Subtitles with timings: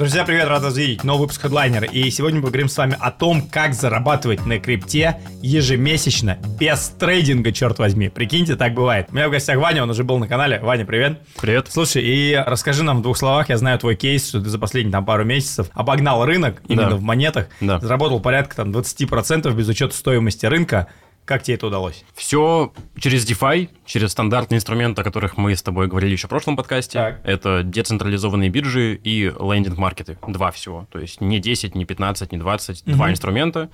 [0.00, 1.04] Друзья, привет, рад вас видеть.
[1.04, 1.86] Новый выпуск Headliner.
[1.86, 7.52] И сегодня мы поговорим с вами о том, как зарабатывать на крипте ежемесячно, без трейдинга,
[7.52, 8.08] черт возьми.
[8.08, 9.08] Прикиньте, так бывает.
[9.12, 10.58] У меня в гостях Ваня, он уже был на канале.
[10.60, 11.20] Ваня, привет.
[11.38, 11.66] Привет.
[11.70, 14.92] Слушай, и расскажи нам в двух словах, я знаю твой кейс, что ты за последние
[14.92, 16.96] там пару месяцев обогнал рынок именно Да.
[16.96, 17.78] в монетах, Да.
[17.78, 20.86] заработал порядка там 20% без учета стоимости рынка.
[21.26, 22.04] Как тебе это удалось?
[22.14, 26.56] Все через DeFi, через стандартные инструменты, о которых мы с тобой говорили еще в прошлом
[26.56, 26.96] подкасте.
[26.98, 27.20] Так.
[27.24, 30.16] Это децентрализованные биржи и лендинг-маркеты.
[30.28, 30.86] Два всего.
[30.92, 32.84] То есть не 10, не 15, не 20.
[32.84, 33.68] Два инструмента.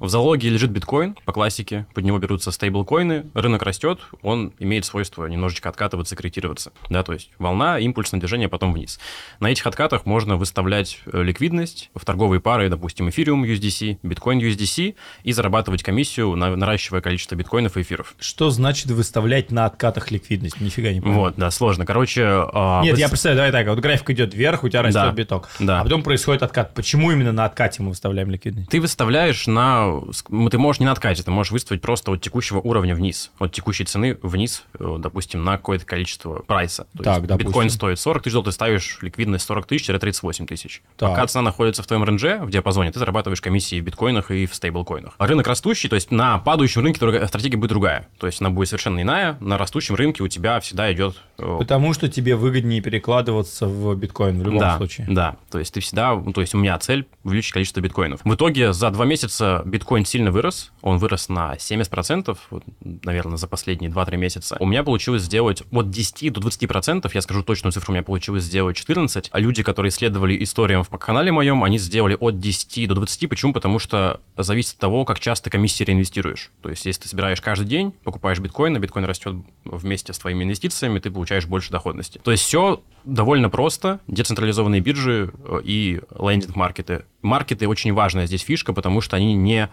[0.00, 1.86] В залоге лежит биткоин по классике.
[1.92, 3.26] Под него берутся стейблкоины.
[3.34, 6.72] Рынок растет, он имеет свойство немножечко откатываться, корректироваться.
[6.88, 8.98] Да, то есть волна, импульсное движение, потом вниз.
[9.38, 14.94] На этих откатах можно выставлять э, ликвидность в торговые пары, допустим, эфириум USDC, биткоин USDC,
[15.24, 18.14] и зарабатывать комиссию, на- наращивая количество биткоинов и эфиров.
[18.18, 20.60] Что значит выставлять на откатах ликвидность?
[20.60, 21.14] Нифига не понял.
[21.14, 21.86] Вот, да, сложно.
[21.86, 22.22] Короче...
[22.24, 25.10] а, Нет, вы- я представляю, давай так, вот график идет вверх, у тебя растет Да,
[25.12, 25.80] биток, да.
[25.80, 26.74] а потом происходит откат.
[26.74, 28.68] Почему именно на откате мы выставляем ликвидность?
[28.70, 29.86] Ты выставляешь на...
[30.10, 33.52] ск- Ты можешь не на откате, ты можешь выставить просто от текущего уровня вниз, от
[33.52, 36.86] текущей цены вниз, э, допустим, на какое-то количество прайса.
[36.96, 37.48] То Так, есть допустим.
[37.48, 40.82] биткоин стоит 40 тысяч ты ставишь ликвидность 40 тысяч-38 тысяч.
[40.96, 41.10] Так.
[41.10, 44.54] Пока цена находится в твоем рендже, в диапазоне, ты зарабатываешь комиссии в биткоинах и в
[44.54, 45.14] стейблкоинах.
[45.18, 48.08] А рынок растущий, то есть на падающем рынке стратегия будет другая.
[48.18, 49.36] То есть она будет совершенно иная.
[49.48, 51.16] На растущем рынке у тебя всегда идет...
[51.38, 55.06] э, Потому что тебе выгоднее перекладываться в биткоин в любом да, случае.
[55.08, 58.20] Да, то есть ты всегда, ну, то есть у меня цель увеличить количество биткоинов.
[58.22, 63.48] В итоге за два месяца биткоин сильно вырос, он вырос на 70%, вот, наверное, за
[63.48, 64.58] последние 2-3 месяца.
[64.60, 68.44] У меня получилось сделать от 10 до 20%, я скажу точную цифру, у меня получилось
[68.44, 72.96] сделать 14, а люди, которые исследовали историям в канале моем, они сделали от 10 до
[72.96, 73.54] 20, почему?
[73.54, 76.50] Потому что зависит от того, как часто комиссии реинвестируешь.
[76.60, 79.27] То есть если ты собираешь каждый день, покупаешь биткоин, а биткоин растет
[79.64, 82.20] вместе с твоими инвестициями, ты получаешь больше доходности.
[82.22, 84.00] То есть все довольно просто.
[84.06, 87.04] Децентрализованные биржи э, и лендинг-маркеты.
[87.22, 89.68] Маркеты очень важная здесь фишка, потому что они не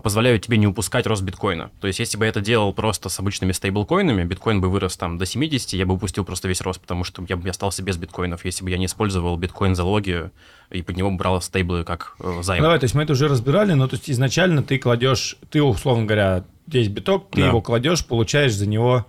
[0.00, 1.70] позволяют тебе не упускать рост биткоина.
[1.80, 5.18] То есть, если бы я это делал просто с обычными стейблкоинами, биткоин бы вырос там
[5.18, 8.44] до 70, я бы упустил просто весь рост, потому что я бы остался без биткоинов,
[8.44, 10.30] если бы я не использовал биткоин-залоги
[10.70, 12.62] и под него брал стейблы как э, займ.
[12.62, 16.04] давай, то есть мы это уже разбирали, но то есть изначально ты кладешь, ты, условно
[16.06, 17.48] говоря, есть биток, ты Да.
[17.48, 19.04] его кладешь, получаешь за него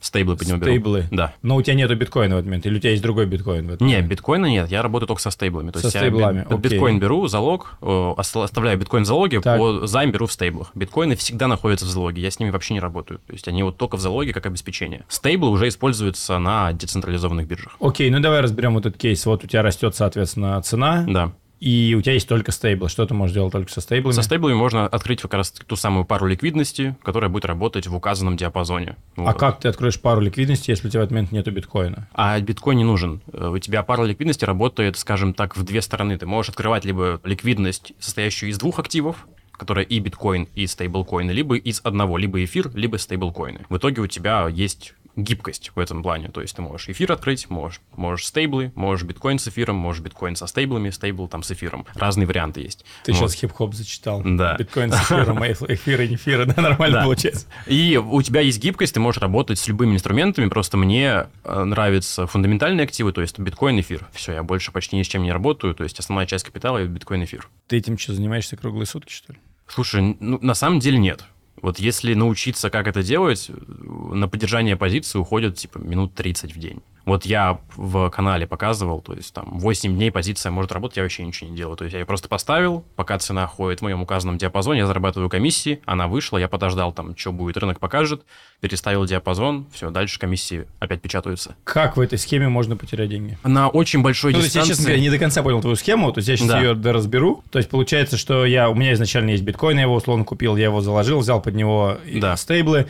[0.00, 0.70] Стейблы под него беру.
[0.70, 1.04] стейблы.
[1.10, 1.34] Да.
[1.42, 3.68] Но у тебя нету биткоина в этот момент, или у тебя есть другой биткоин в
[3.70, 4.06] этот момент?
[4.08, 5.70] биткоина нет, я работаю только со стейблами.
[5.72, 6.70] То Со есть я стейблами, би- под окей.
[6.70, 9.58] биткоин беру залог, э, оста- оставляю биткоин в залоге, Так.
[9.58, 10.70] по займ беру в стейблах.
[10.74, 13.18] Биткоины всегда находятся в залоге, я с ними вообще не работаю.
[13.26, 15.04] То есть они вот только в залоге как обеспечение.
[15.08, 17.76] Стейблы уже используются на децентрализованных биржах.
[17.80, 19.26] Окей, ну давай разберем вот этот кейс.
[19.26, 21.32] Вот у тебя растет, соответственно, цена, Да.
[21.60, 22.88] И у тебя есть только стейблы.
[22.88, 24.14] Что ты можешь делать только со стейблами?
[24.14, 28.36] Со стейблами можно открыть как раз ту самую пару ликвидности, которая будет работать в указанном
[28.36, 28.96] диапазоне.
[29.16, 29.38] А Вот.
[29.38, 32.08] как ты откроешь пару ликвидности, если у тебя в этот момент нету биткоина?
[32.14, 33.20] А биткоин не нужен.
[33.32, 36.16] Э, У тебя пара ликвидности работает, скажем так, в две стороны.
[36.16, 41.56] Ты можешь открывать либо ликвидность, состоящую из двух активов, которая и биткоин, и стейблкоины, либо
[41.56, 43.66] из одного, либо эфир, либо стейблкоины.
[43.68, 46.28] В итоге у тебя есть гибкость в этом плане.
[46.28, 50.36] То есть ты можешь эфир открыть, можешь, можешь стейблы, можешь биткоин с эфиром, можешь биткоин
[50.36, 51.86] со стейблами, стейбл там с эфиром.
[51.94, 52.84] Разные варианты есть.
[53.04, 53.18] Ты Вот.
[53.18, 54.22] сейчас хип-хоп зачитал.
[54.24, 54.56] Да.
[54.56, 57.02] Биткоин с эфиром, а эфир и эфир, да, нормально Да.
[57.04, 57.46] получается.
[57.66, 62.26] И у тебя есть гибкость, ты можешь работать с любыми инструментами, просто мне э, нравятся
[62.26, 64.06] фундаментальные активы, то есть биткоин, эфир.
[64.12, 66.88] Все, я больше почти ни с чем не работаю, то есть основная часть капитала— это
[66.88, 67.48] биткоин, эфир.
[67.66, 69.38] Ты этим что, занимаешься круглые сутки, что ли?
[69.66, 71.24] Слушай, ну, на самом деле нет.
[71.62, 76.82] Вот если научиться, как это делать, на поддержание позиции уходит, типа, минут 30 в день.
[77.08, 81.24] Вот я в канале показывал, то есть там 8 дней позиция может работать, я вообще
[81.24, 81.74] ничего не делаю.
[81.76, 85.30] То есть я ее просто поставил, пока цена ходит в моем указанном диапазоне, я зарабатываю
[85.30, 88.22] комиссии, она вышла, я подождал там, что будет, рынок покажет,
[88.60, 91.56] переставил диапазон, все, дальше комиссии опять печатаются.
[91.64, 93.38] Как в этой схеме можно потерять деньги?
[93.42, 94.74] На очень большой Ну, то есть я, дистанции...
[94.82, 96.60] честно говоря, не до конца понял твою схему, то есть я сейчас Да.
[96.60, 97.42] ее разберу.
[97.50, 100.64] То есть получается, что я, у меня изначально есть биткоин, я его условно купил, я
[100.64, 102.36] его заложил, взял под него Да.
[102.36, 102.86] стейблы.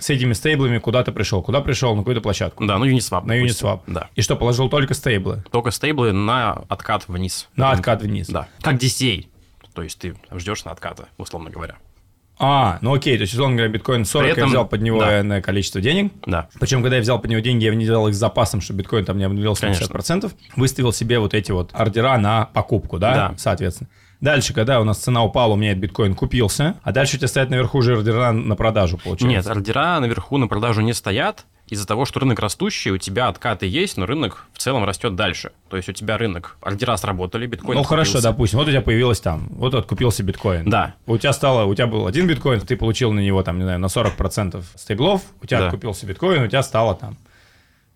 [0.00, 1.42] С этими стейблами куда ты пришел?
[1.42, 1.94] Куда пришел?
[1.94, 2.64] На какую-то площадку.
[2.66, 3.24] Да, ну Uniswap.
[3.26, 3.68] На допустим.
[3.68, 3.80] Uniswap.
[3.86, 4.08] Да.
[4.16, 5.44] И что, положил только стейблы?
[5.52, 7.48] Только стейблы на откат вниз.
[7.54, 8.28] На откат вниз.
[8.28, 8.48] Да.
[8.62, 9.26] Как DCA.
[9.74, 11.76] То есть ты ждешь на отката, условно говоря.
[12.42, 14.98] А, ну окей, то есть, условно говоря, биткоин 40, При я этом- взял под него
[15.00, 15.20] да.
[15.20, 16.10] энное количество денег.
[16.24, 16.48] Да.
[16.58, 19.04] Причем, когда я взял под него деньги, я не взял их с запасом, чтобы биткоин
[19.04, 19.92] там не обнулился на Конечно.
[19.94, 20.32] 50%.
[20.56, 23.34] Выставил себе вот эти вот ордера на покупку, да, Да.
[23.36, 23.90] соответственно.
[24.20, 27.28] Дальше, когда у нас цена упала, у меня этот биткоин купился, а дальше у тебя
[27.28, 29.26] стоят наверху уже ордера на продажу, получается.
[29.28, 31.46] Нет, ордера наверху на продажу не стоят.
[31.68, 35.52] Из-за того, что рынок растущий, у тебя откаты есть, но рынок в целом растет дальше.
[35.68, 38.28] То есть у тебя рынок, ордера сработали, биткоин Ну хорошо, откупился.
[38.28, 40.68] допустим, вот у тебя появилось там, вот откупился биткоин.
[40.68, 40.94] Да.
[41.06, 43.78] У тебя стало, у тебя был один биткоин, ты получил на него там, не знаю,
[43.78, 45.66] на 40% стейблов, у тебя Да.
[45.66, 47.16] откупился биткоин, у тебя стало там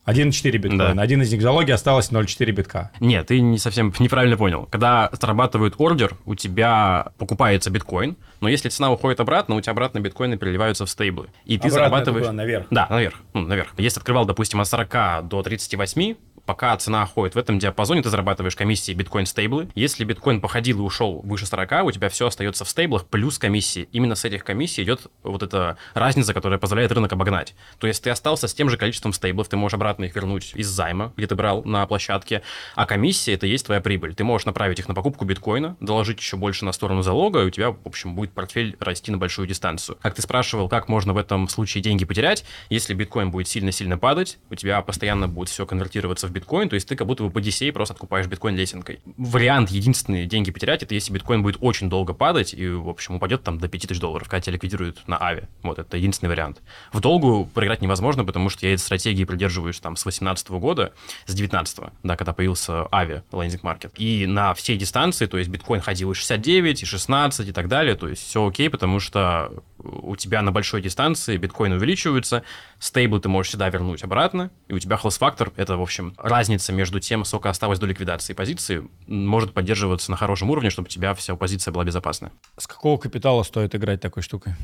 [0.06, 0.94] 1,4 биткоина.
[0.94, 1.02] Да.
[1.02, 2.90] Один из них в залоге осталось 0,4 битка.
[3.00, 4.68] Нет, ты не совсем неправильно понял.
[4.70, 10.00] Когда срабатывает ордер, у тебя покупается биткоин, но если цена уходит обратно, у тебя обратно
[10.00, 11.28] биткоины переливаются в стейблы.
[11.44, 12.26] И ты Обратно зарабатываешь...
[12.32, 12.66] Наверх?
[12.70, 13.16] Да, наверх.
[13.32, 13.68] Ну, наверх.
[13.78, 16.14] Если открывал, допустим, от 40 до 38,
[16.46, 19.68] пока цена ходит в этом диапазоне, ты зарабатываешь комиссии биткоин стейблы.
[19.74, 23.88] Если биткоин походил и ушел выше 40, у тебя все остается в стейблах плюс комиссии.
[23.92, 27.54] Именно с этих комиссий идет вот эта разница, которая позволяет рынок обогнать.
[27.78, 30.68] То есть ты остался с тем же количеством стейблов, ты можешь обратно их вернуть из
[30.68, 32.42] займа, где ты брал на площадке,
[32.74, 34.14] а комиссия это есть твоя прибыль.
[34.14, 37.50] Ты можешь направить их на покупку биткоина, доложить еще больше на сторону залога, и у
[37.50, 39.98] тебя, в общем, будет портфель расти на большую дистанцию.
[40.02, 44.38] Как ты спрашивал, как можно в этом случае деньги потерять, если биткоин будет сильно-сильно падать,
[44.50, 47.38] у тебя постоянно будет все конвертироваться в биткоин, то есть ты как будто бы по
[47.38, 49.00] DCA просто откупаешь биткоин лесенкой.
[49.16, 53.42] Вариант единственный деньги потерять, это если биткоин будет очень долго падать и, в общем, упадет
[53.42, 55.44] там до 5000 долларов, когда тебя ликвидируют на Ави.
[55.62, 56.60] Вот, это единственный вариант.
[56.92, 60.92] В долгу проиграть невозможно, потому что я этой стратегии придерживаюсь там с 2018 года,
[61.26, 63.92] с 19 да, когда появился Ави, лендинг маркет.
[63.96, 67.94] И на всей дистанции, то есть биткоин ходил и 69, и 16, и так далее,
[67.94, 72.42] то есть все окей, потому что у тебя на большой дистанции биткоин увеличивается,
[72.78, 77.00] стейбл ты можешь всегда вернуть обратно, и у тебя хлост-фактор, это, в общем, разница между
[77.00, 81.36] тем, сколько осталось до ликвидации позиции, может поддерживаться на хорошем уровне, чтобы у тебя вся
[81.36, 82.32] позиция была безопасна.
[82.56, 84.54] С какого капитала стоит играть такой штукой?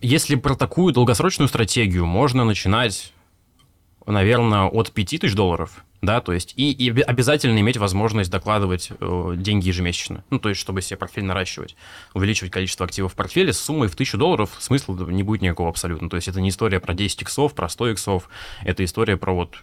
[0.00, 3.12] Если про такую долгосрочную стратегию можно начинать,
[4.06, 9.68] наверное, от 5000 долларов, да, то есть и, и обязательно иметь возможность докладывать э, деньги
[9.68, 11.76] ежемесячно, ну, то есть чтобы себе портфель наращивать,
[12.12, 16.08] увеличивать количество активов в портфеле с суммой в 1000 долларов смысла не будет никакого абсолютно,
[16.10, 18.28] то есть это не история про 10 иксов, про 100 иксов,
[18.62, 19.58] это история про вот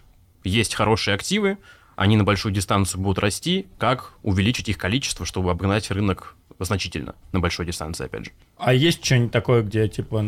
[0.46, 1.58] есть хорошие активы,
[1.96, 7.40] они на большую дистанцию будут расти, как увеличить их количество, чтобы обгнать рынок значительно на
[7.40, 8.30] большой дистанции, опять же.
[8.58, 10.24] А есть что-нибудь такое, где, типа,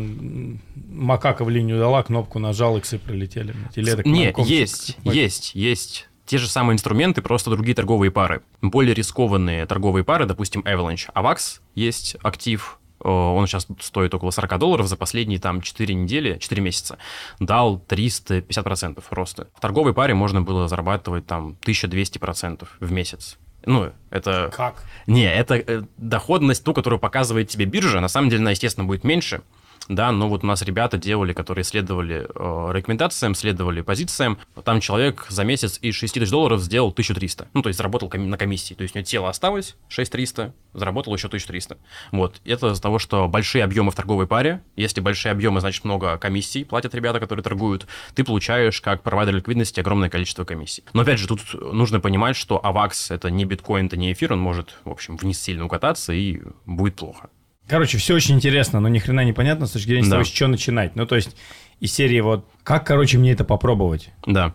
[0.89, 3.55] макака в линию дала, кнопку нажал, иксы пролетели?
[3.75, 4.51] Или это к Не, банкомчику?
[4.51, 6.09] есть, есть, есть.
[6.25, 8.43] Те же самые инструменты, просто другие торговые пары.
[8.61, 11.11] Более рискованные торговые пары, допустим, Avalanche.
[11.15, 16.61] AVAX есть актив, он сейчас стоит около 40 долларов за последние там 4 недели, 4
[16.61, 16.97] месяца.
[17.39, 19.47] Дал 350% роста.
[19.55, 23.37] В торговой паре можно было зарабатывать там 1200% в месяц.
[23.65, 24.51] Ну, это...
[24.55, 24.83] Как?
[25.05, 27.99] Не, это э, доходность, ту, которую показывает тебе биржа.
[27.99, 29.41] На самом деле она, естественно, будет меньше.
[29.89, 34.37] Да, но вот у нас ребята делали, которые следовали э, рекомендациям, следовали позициям.
[34.63, 37.47] Там человек за месяц из 6 тысяч долларов сделал 1300.
[37.53, 38.75] Ну, то есть заработал коми- на комиссии.
[38.75, 41.79] То есть у него тело осталось 6300, заработал еще 1300.
[42.11, 42.39] Вот.
[42.45, 44.61] Это из-за того, что большие объемы в торговой паре.
[44.75, 47.87] Если большие объемы, значит много комиссий платят ребята, которые торгуют.
[48.13, 50.83] Ты получаешь как провайдер ликвидности огромное количество комиссий.
[50.93, 51.41] Но опять же, тут
[51.73, 55.41] нужно понимать, что AVAX это не биткоин, это не эфир, он может, в общем, вниз
[55.41, 57.29] сильно укататься и будет плохо.
[57.69, 60.11] Короче, все очень интересно, но ни хрена непонятно с точки зрения Да.
[60.15, 60.95] того, с чего начинать.
[60.95, 61.35] Ну, то есть,
[61.79, 64.09] из серии вот, как, короче, мне это попробовать?
[64.25, 64.53] Да.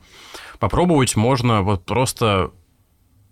[0.58, 2.50] Попробовать можно вот просто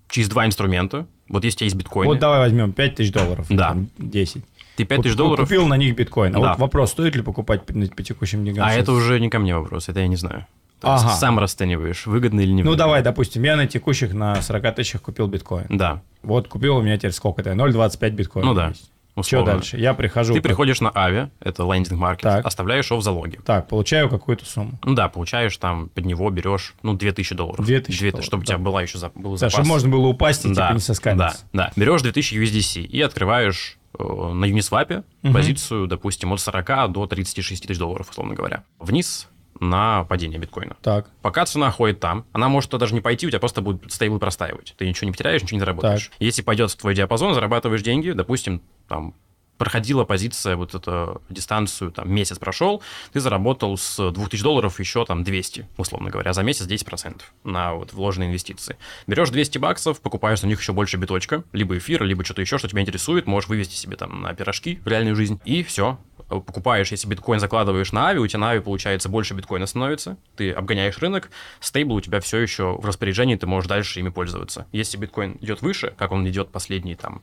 [0.09, 1.07] через два инструмента.
[1.29, 3.47] Вот если у тебя есть биткоин, Вот давай возьмем 5 тысяч долларов.
[3.49, 3.69] Да.
[3.71, 4.45] там, 10.
[4.77, 6.37] ты 5 тысяч долларов, Купил на них биткоин.
[6.37, 6.49] А Да.
[6.51, 8.65] вот вопрос, стоит ли покупать по, текущим деньгам?
[8.67, 8.83] а сейчас?
[8.83, 10.47] это уже не ко мне вопрос, это я не знаю.
[10.81, 11.11] То Ага.
[11.11, 12.77] Сам расцениваешь, выгодно или не Ну, выгодно.
[12.85, 15.67] давай, допустим, я на текущих на 40 тысячах купил биткоин.
[15.71, 17.51] Да, Вот купил у меня теперь сколько-то?
[17.55, 18.49] 0,25 биткоина.
[18.49, 18.92] Ну да, есть.
[19.15, 19.53] Что условно.
[19.53, 19.77] дальше?
[19.79, 20.33] Я прихожу.
[20.33, 22.47] Ты как- приходишь на Ави, это лендинг маркет, Так.
[22.47, 23.41] оставляешь его в залоге.
[23.45, 24.79] Так, получаю какую-то сумму.
[24.85, 27.65] Ну да, получаешь там, под него берешь, ну, 2000 долларов.
[27.65, 28.55] 2000 Две- долларов, чтобы у да.
[28.55, 29.53] тебя была еще за, был Да, запас.
[29.53, 31.45] чтобы можно было упасть и да, типа не соскальзываться.
[31.53, 31.73] Да, да.
[31.77, 35.35] Берешь 2000 USDC и открываешь э, на Uniswap Мгм.
[35.35, 38.65] позицию, допустим, от 40 до 36 тысяч долларов, условно говоря.
[38.79, 39.29] Вниз
[39.63, 40.77] на падение биткоина.
[40.83, 43.91] Так, Пока цена ходит там, она может туда даже не пойти, у тебя просто будет
[43.93, 44.75] стейбл простаивать.
[44.77, 46.11] Ты ничего не потеряешь, ничего не заработаешь.
[46.19, 49.15] Если пойдет в твой диапазон, зарабатываешь деньги, допустим, там
[49.59, 52.83] проходила позиция, вот эту дистанцию, там, месяц прошел,
[53.13, 57.93] ты заработал с 2000 долларов еще там 200, условно говоря, за месяц 10% на вот
[57.93, 58.77] вложенные инвестиции.
[59.07, 62.69] Берешь 200 баксов, покупаешь на них еще больше биточка, либо эфира, либо что-то еще, что
[62.69, 65.99] тебя интересует, можешь вывести себе там на пирожки в реальную жизнь, и все.
[66.29, 70.51] Покупаешь, если биткоин закладываешь на Ави, у тебя на Ави, получается, больше биткоина становится, ты
[70.51, 71.31] обгоняешь рынок,
[71.61, 74.67] стейбл у тебя все еще в распоряжении, ты можешь дальше ими пользоваться.
[74.73, 77.23] Если биткоин идет выше, как он идет последние там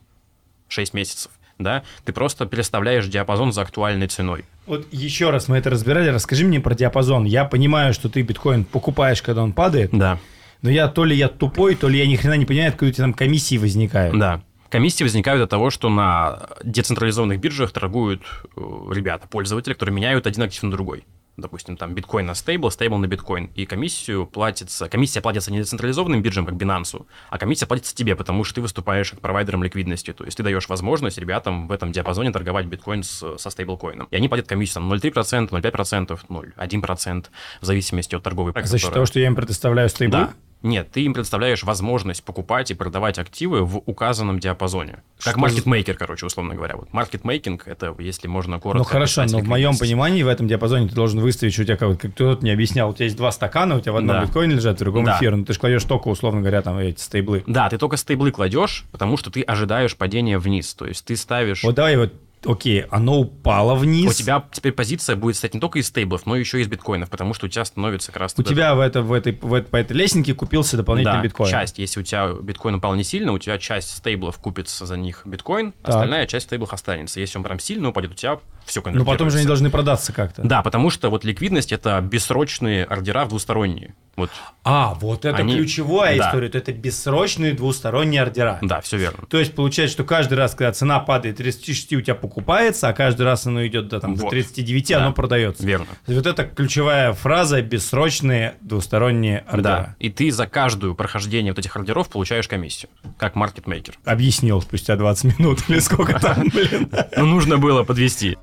[0.68, 4.44] 6 месяцев, да, ты просто переставляешь диапазон за актуальной ценой.
[4.66, 6.08] Вот еще раз мы это разбирали.
[6.08, 7.24] Расскажи мне про диапазон.
[7.24, 10.18] Я понимаю, что ты биткоин покупаешь, когда он падает, Да,
[10.62, 12.92] но я то ли я тупой, то ли я ни хрена не понимаю, откуда у
[12.92, 14.18] тебя там комиссии возникают.
[14.18, 14.42] да.
[14.68, 18.22] Комиссии возникают от того, что на децентрализованных биржах торгуют
[18.56, 18.60] э,
[18.92, 21.02] ребята, пользователи, которые меняют один актив на другой.
[21.40, 26.22] Допустим, там биткоин на стейбл, стейбл на биткоин, и комиссию платится, комиссия платится не децентрализованным
[26.22, 30.24] биржам, как Binance, а комиссия платится тебе, потому что ты выступаешь как провайдером ликвидности, то
[30.24, 34.08] есть ты даешь возможность ребятам в этом диапазоне торговать биткоин с, со стейблкоином.
[34.10, 37.26] И они платят комиссию там 0,3%, 0,5%, 0,1%,
[37.60, 38.72] в зависимости от торговой практики.
[38.72, 40.18] За счет того, что я им предоставляю стейблы?
[40.18, 45.02] Да, нет, ты им предоставляешь возможность покупать и продавать активы в указанном диапазоне.
[45.22, 46.76] Как маркетмейкер, короче, условно говоря.
[46.76, 48.78] Вот маркетмейкинг— это, если можно коротко...
[48.78, 51.76] Ну хорошо, но в моем понимании в этом диапазоне ты должен выставить, что у тебя,
[51.76, 54.24] как, как кто-то мне объяснял, у тебя есть два стакана, у тебя в одном да.
[54.24, 55.16] биткоине лежат, в другом да.
[55.16, 57.42] эфир, но ты же кладешь только, условно говоря, там эти стейблы.
[57.46, 60.74] Да, ты только стейблы кладешь, потому что ты ожидаешь падения вниз.
[60.74, 61.62] То есть ты ставишь...
[61.62, 62.12] Вот давай вот
[62.44, 64.10] окей, оно упало вниз.
[64.10, 67.10] У тебя теперь позиция будет стать не только из стейблов, но еще и из биткоинов,
[67.10, 68.34] потому что у тебя становится как раз...
[68.36, 71.50] У тебя в, это, в, этой, в этой, по этой лестнике купился дополнительный да, биткоин.
[71.50, 71.78] часть.
[71.78, 75.72] Если у тебя биткоин упал не сильно, у тебя часть стейблов купится за них биткоин,
[75.72, 75.94] так.
[75.94, 77.20] остальная часть стейблов останется.
[77.20, 78.40] Если он прям сильно упадет, у тебя
[78.70, 80.42] все Но потом же они должны продаться как-то.
[80.42, 83.94] Да, потому что вот ликвидность– это бессрочные ордера двусторонние.
[84.16, 84.30] Вот.
[84.64, 85.56] А, вот это они...
[85.56, 86.28] ключевая да.
[86.28, 86.48] история.
[86.48, 88.58] То это бессрочные двусторонние ордера.
[88.60, 89.26] Да, все верно.
[89.26, 93.22] То есть получается, что каждый раз, когда цена падает, 36 у тебя покупается, а каждый
[93.22, 94.24] раз оно идет до, там, вот.
[94.24, 94.98] до 39, да.
[94.98, 95.64] оно продается.
[95.66, 95.86] Верно.
[96.06, 99.62] Вот это ключевая фраза бессрочные двусторонние ордера.
[99.62, 99.96] Да.
[99.98, 103.94] И ты за каждую прохождение вот этих ордеров получаешь комиссию, как маркетмейкер.
[104.04, 106.90] Объяснил спустя 20 минут или сколько там, блин.
[107.16, 108.36] Ну, нужно было подвести.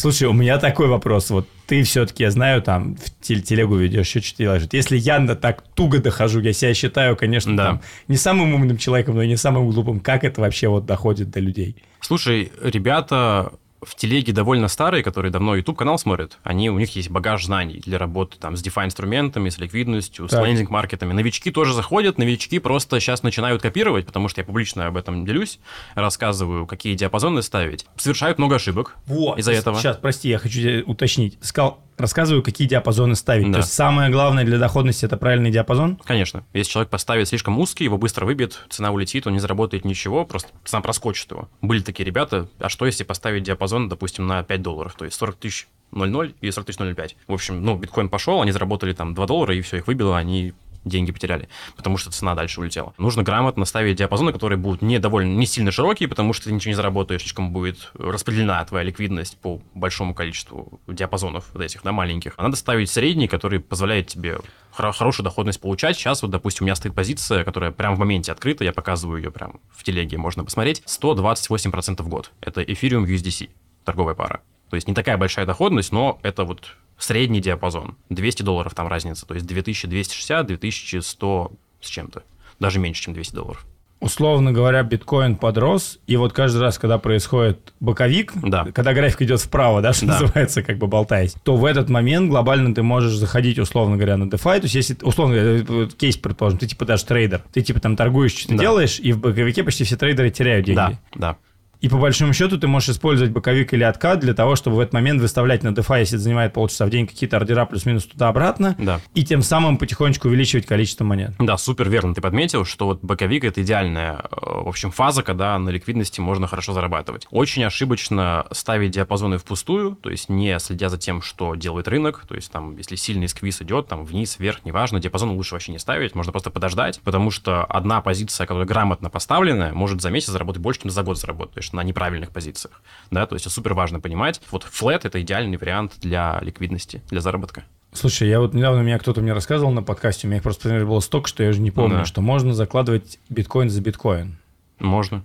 [0.00, 1.28] Слушай, у меня такой вопрос.
[1.28, 4.62] Вот ты все-таки, я знаю, там в телегу ведешь, еще что-то делаешь.
[4.72, 7.66] Если я на так туго дохожу, я себя считаю, конечно, да.
[7.66, 10.00] там, не самым умным человеком, но и не самым глупым.
[10.00, 11.76] Как это вообще вот доходит до людей?
[12.00, 17.10] Слушай, ребята в телеге довольно старые, которые давно YouTube канал смотрят, они, у них есть
[17.10, 20.40] багаж знаний для работы там с DeFi инструментами, с ликвидностью, так.
[20.40, 21.12] с лендинг маркетами.
[21.12, 25.58] Новички тоже заходят, новички просто сейчас начинают копировать, потому что я публично об этом делюсь,
[25.94, 27.86] рассказываю, какие диапазоны ставить.
[27.96, 29.78] Совершают много ошибок вот, из-за этого.
[29.78, 31.38] Сейчас, прости, я хочу уточнить.
[31.40, 33.46] Сказал, рассказываю, какие диапазоны ставить.
[33.46, 33.52] Да.
[33.52, 35.96] То есть самое главное для доходности это правильный диапазон?
[36.04, 36.44] Конечно.
[36.52, 40.50] Если человек поставит слишком узкий, его быстро выбьет, цена улетит, он не заработает ничего, просто
[40.64, 41.48] цена проскочит его.
[41.60, 45.36] Были такие ребята, а что если поставить диапазон, допустим, на 5 долларов, то есть 40
[45.36, 47.10] тысяч 0,0 и 40 тысяч 0,5.
[47.26, 50.54] В общем, ну, биткоин пошел, они заработали там 2 доллара, и все, их выбило, они
[50.84, 52.94] деньги потеряли, потому что цена дальше улетела.
[52.98, 56.70] Нужно грамотно ставить диапазоны, которые будут не довольно, не сильно широкие, потому что ты ничего
[56.70, 62.34] не заработаешь, слишком будет распределена твоя ликвидность по большому количеству диапазонов вот этих, да, маленьких.
[62.36, 64.38] А надо ставить средний, который позволяет тебе
[64.70, 65.96] хор- хорошую доходность получать.
[65.96, 69.30] Сейчас вот, допустим, у меня стоит позиция, которая прямо в моменте открыта, я показываю ее
[69.30, 72.30] прямо в телеге, можно посмотреть, 128% в год.
[72.40, 73.50] Это Ethereum USDC,
[73.84, 74.40] торговая пара.
[74.70, 77.96] То есть не такая большая доходность, но это вот средний диапазон.
[78.08, 82.22] 200 долларов там разница, то есть 2260, 2100 с чем-то.
[82.60, 83.66] Даже меньше, чем 200 долларов.
[84.00, 88.64] Условно говоря, биткоин подрос, и вот каждый раз, когда происходит боковик, да.
[88.72, 90.18] когда график идет вправо, да, что да.
[90.18, 94.24] называется, как бы болтаясь, то в этот момент глобально ты можешь заходить, условно говоря, на
[94.24, 94.60] DeFi.
[94.60, 98.32] То есть, если, условно говоря, кейс, предположим, ты типа даже трейдер, ты типа там торгуешь,
[98.32, 98.62] что-то да.
[98.62, 100.76] делаешь, и в боковике почти все трейдеры теряют деньги.
[100.76, 101.36] Да, да.
[101.80, 104.92] И по большому счету ты можешь использовать боковик или откат для того, чтобы в этот
[104.92, 108.76] момент выставлять на DeFi, если это занимает полчаса в день, какие-то ордера плюс-минус туда-обратно.
[108.78, 109.00] Да.
[109.14, 111.32] И тем самым потихонечку увеличивать количество монет.
[111.38, 115.58] Да, супер верно ты подметил, что вот боковик это идеальная, э, в общем, фаза, когда
[115.58, 117.26] на ликвидности можно хорошо зарабатывать.
[117.30, 122.34] Очень ошибочно ставить диапазоны впустую, то есть не следя за тем, что делает рынок, то
[122.34, 126.14] есть там, если сильный сквиз идет, там вниз, вверх, неважно, диапазон лучше вообще не ставить,
[126.14, 130.82] можно просто подождать, потому что одна позиция, которая грамотно поставлена, может за месяц заработать больше,
[130.82, 132.82] чем за год заработаешь на неправильных позициях.
[133.10, 134.40] Да, то есть это супер важно понимать.
[134.50, 137.64] Вот флет это идеальный вариант для ликвидности, для заработка.
[137.92, 140.86] Слушай, я вот недавно меня кто-то мне рассказывал на подкасте, у меня их просто например,
[140.86, 142.04] было столько, что я уже не помню, да.
[142.04, 144.38] что можно закладывать биткоин за биткоин.
[144.78, 145.24] Можно.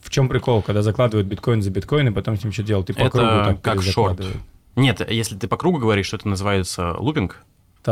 [0.00, 2.86] В чем прикол, когда закладывают биткоин за биткоин, и потом с ним что делать?
[2.86, 4.20] Ты по это кругу так как шорт.
[4.76, 7.42] Нет, если ты по кругу говоришь, что это называется лупинг,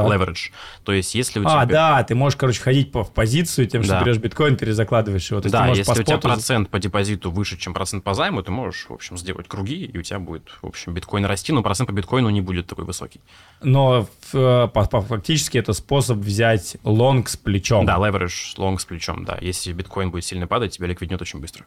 [0.02, 0.12] так.
[0.12, 0.50] leverage.
[0.84, 1.60] То есть, если у тебя...
[1.60, 4.02] А, да, ты можешь, короче, ходить по, в позицию тем, что да.
[4.02, 5.40] берешь биткоин, перезакладываешь его.
[5.40, 8.50] То да, если по у тебя процент по депозиту выше, чем процент по займу, ты
[8.50, 11.88] можешь, в общем, сделать круги, и у тебя будет, в общем, биткоин расти, но процент
[11.88, 13.20] по биткоину не будет такой высокий.
[13.62, 17.86] Но по, фактически это способ взять лонг с плечом.
[17.86, 19.38] Да, leverage лонг с плечом, да.
[19.40, 21.66] Если биткоин будет сильно падать, тебя ликвиднет очень быстро.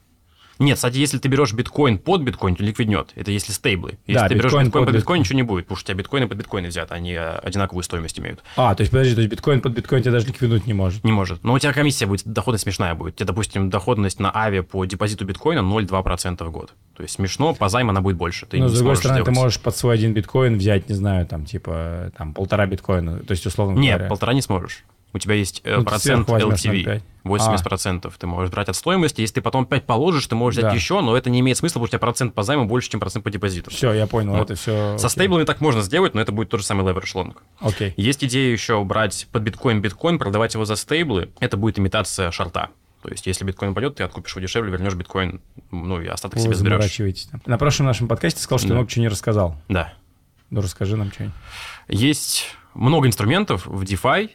[0.60, 3.12] Нет, кстати, если ты берешь биткоин под биткоин, то ликвиднет.
[3.16, 3.98] Это если стейблы.
[4.06, 6.28] Если да, ты берешь биткоин, под биткоин, ничего не будет, потому что у тебя биткоины
[6.28, 8.44] под биткоины взят, они одинаковую стоимость имеют.
[8.58, 11.04] А, то есть, подожди, то есть биткоин под биткоин тебя даже ликвиднуть не может?
[11.06, 11.44] Не может.
[11.44, 13.14] Но у тебя комиссия будет, доходность смешная будет.
[13.14, 16.74] У тебя, допустим, доходность на авиа по депозиту биткоина 0,2% в год.
[16.96, 18.46] То есть смешно, по займу она будет больше.
[18.46, 19.34] Ты Но, с другой стороны, сделать.
[19.34, 23.20] ты можешь под свой один биткоин взять, не знаю, там, типа, там, полтора биткоина.
[23.20, 24.10] То есть, условно Нет, говоря.
[24.10, 24.84] полтора не сможешь.
[25.14, 26.84] У тебя есть э, Ну, ты процент LTV.
[26.86, 27.02] 0,5.
[27.26, 29.22] 80% ты можешь брать от стоимости.
[29.22, 30.76] Если ты потом 5 положишь, ты можешь взять Да.
[30.76, 33.00] еще, но это не имеет смысла, потому что у тебя процент по займу больше, чем
[33.00, 33.72] процент по депозиту.
[33.72, 34.44] Все, я понял, Вот.
[34.52, 34.98] это все.
[34.98, 37.36] Со стейблами так можно сделать, но это будет тот же самый leverage long.
[37.60, 37.94] Окей.
[37.98, 41.30] Есть идея еще брать под биткоин биткоин, продавать его за стейблы.
[41.40, 42.70] Это будет имитация шарта.
[43.02, 45.40] То есть, если биткоин пойдет, ты откупишь его дешевле, вернешь биткоин,
[45.72, 46.98] ну и остаток Вы себе заберешь.
[47.46, 48.76] На прошлом нашем подкасте ты сказал, что ты Да.
[48.76, 49.56] много чего не рассказал.
[49.70, 49.94] Да.
[50.50, 51.36] Ну, расскажи нам что-нибудь.
[51.88, 54.32] Есть много инструментов в DeFi.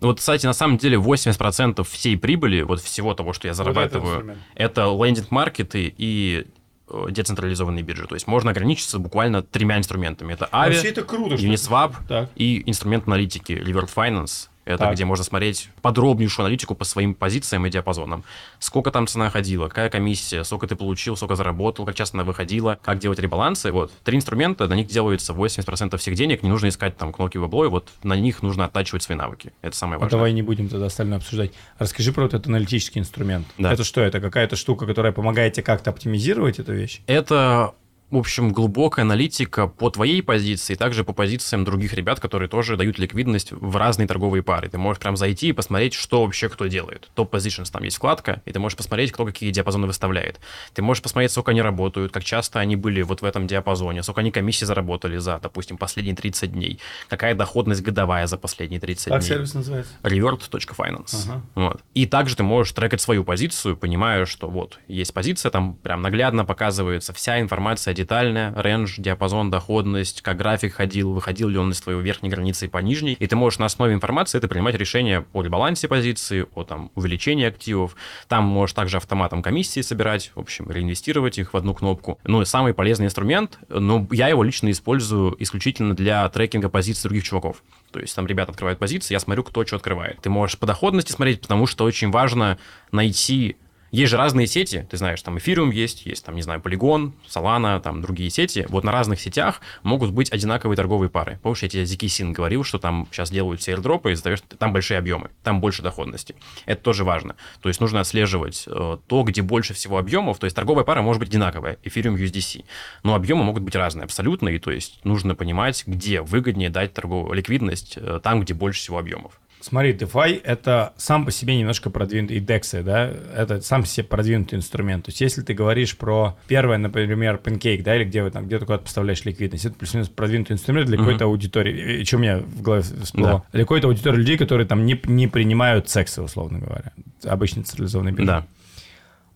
[0.00, 4.38] Вот, кстати, на самом деле 80% всей прибыли, вот всего того, что я зарабатываю, инструмент.
[4.54, 6.46] это лендинг-маркеты и
[6.88, 8.06] э, децентрализованные биржи.
[8.06, 10.32] То есть можно ограничиться буквально тремя инструментами.
[10.32, 11.34] Это Aave, Вообще это круто.
[11.36, 11.94] Uniswap
[12.36, 14.49] и инструмент аналитики Revert Finance.
[14.66, 14.94] Это Так.
[14.94, 18.24] где можно смотреть подробнейшую аналитику по своим позициям и диапазонам.
[18.58, 22.78] Сколько там цена ходила, какая комиссия, сколько ты получил, сколько заработал, как часто она выходила,
[22.82, 23.72] как делать ребалансы.
[23.72, 23.90] Вот.
[24.04, 27.68] Три инструмента, на них делается 80% всех денег, не нужно искать там кнопки в облое,
[27.68, 29.52] вот на них нужно оттачивать свои навыки.
[29.62, 30.18] Это самое Ну, важное.
[30.18, 31.52] давай не будем тогда остальное обсуждать.
[31.78, 33.46] Расскажи про этот аналитический инструмент.
[33.58, 33.72] Да.
[33.72, 34.00] Это что?
[34.02, 37.00] Это какая-то штука, которая помогает тебе как-то оптимизировать эту вещь?
[37.06, 37.72] Это,
[38.10, 42.98] в общем, глубокая аналитика по твоей позиции, также по позициям других ребят, которые тоже дают
[42.98, 44.68] ликвидность в разные торговые пары.
[44.68, 47.08] Ты можешь прям зайти и посмотреть, что вообще кто делает.
[47.14, 50.40] Топ Positions, там есть вкладка, и ты можешь посмотреть, кто какие диапазоны выставляет.
[50.74, 54.20] Ты можешь посмотреть, сколько они работают, как часто они были вот в этом диапазоне, сколько
[54.22, 59.20] они комиссии заработали за, допустим, последние 30 дней, какая доходность годовая за последние 30 Как
[59.20, 59.28] дней.
[59.28, 59.92] сервис называется?
[60.02, 61.26] revert.finance.
[61.28, 61.42] Ага.
[61.54, 61.80] Вот.
[61.94, 66.44] И также ты можешь трекать свою позицию, понимая, что вот есть позиция, там прям наглядно
[66.44, 72.00] показывается вся информация детальная, рейндж, диапазон, доходность, как график ходил, выходил ли он из твоей
[72.00, 73.12] верхней границы по нижней.
[73.12, 77.46] И ты можешь на основе информации это принимать решение о ребалансе позиции, о там увеличении
[77.46, 77.96] активов.
[78.28, 82.18] Там можешь также автоматом комиссии собирать, в общем, реинвестировать их в одну кнопку.
[82.24, 87.24] Ну и самый полезный инструмент, но я его лично использую исключительно для трекинга позиций других
[87.24, 87.62] чуваков.
[87.92, 90.20] То есть там ребята открывают позиции, я смотрю, кто что открывает.
[90.22, 92.58] Ты можешь по доходности смотреть, потому что очень важно
[92.92, 93.56] найти...
[93.90, 97.80] Есть же разные сети, ты знаешь, там Ethereum есть, есть там, не знаю, Polygon, Solana,
[97.80, 98.64] там другие сети.
[98.68, 101.40] Вот на разных сетях могут быть одинаковые торговые пары.
[101.42, 104.98] Помнишь, я тебе ZK говорил, что там сейчас делают все airdropы того, что там большие
[104.98, 106.36] объемы, там больше доходности.
[106.66, 107.34] Это тоже важно.
[107.62, 110.38] То есть нужно отслеживать э, то, где больше всего объемов.
[110.38, 112.64] То есть торговая пара может быть одинаковая, Ethereum USDC.
[113.02, 117.32] Но объемы могут быть разные абсолютно, и то есть нужно понимать, где выгоднее дать торговую
[117.34, 119.40] ликвидность, э, там, где больше всего объемов.
[119.60, 124.04] Смотри, DeFi— это сам по себе немножко продвинутый, и DEX, да, это сам по себе
[124.04, 125.04] продвинутый инструмент.
[125.04, 128.58] То есть если ты говоришь про первое, например, Pancake, да, или где вы там, где
[128.58, 131.04] ты куда-то поставляешь ликвидность, это плюс-минус продвинутый инструмент для Мгм.
[131.06, 132.00] какой-то аудитории.
[132.00, 133.44] И что у меня в голове всплыло?
[133.52, 136.92] Для какой-то аудитории людей, которые там не, не принимают секса, условно говоря.
[137.24, 138.28] Обычный централизованный бизнес.
[138.28, 138.46] Да.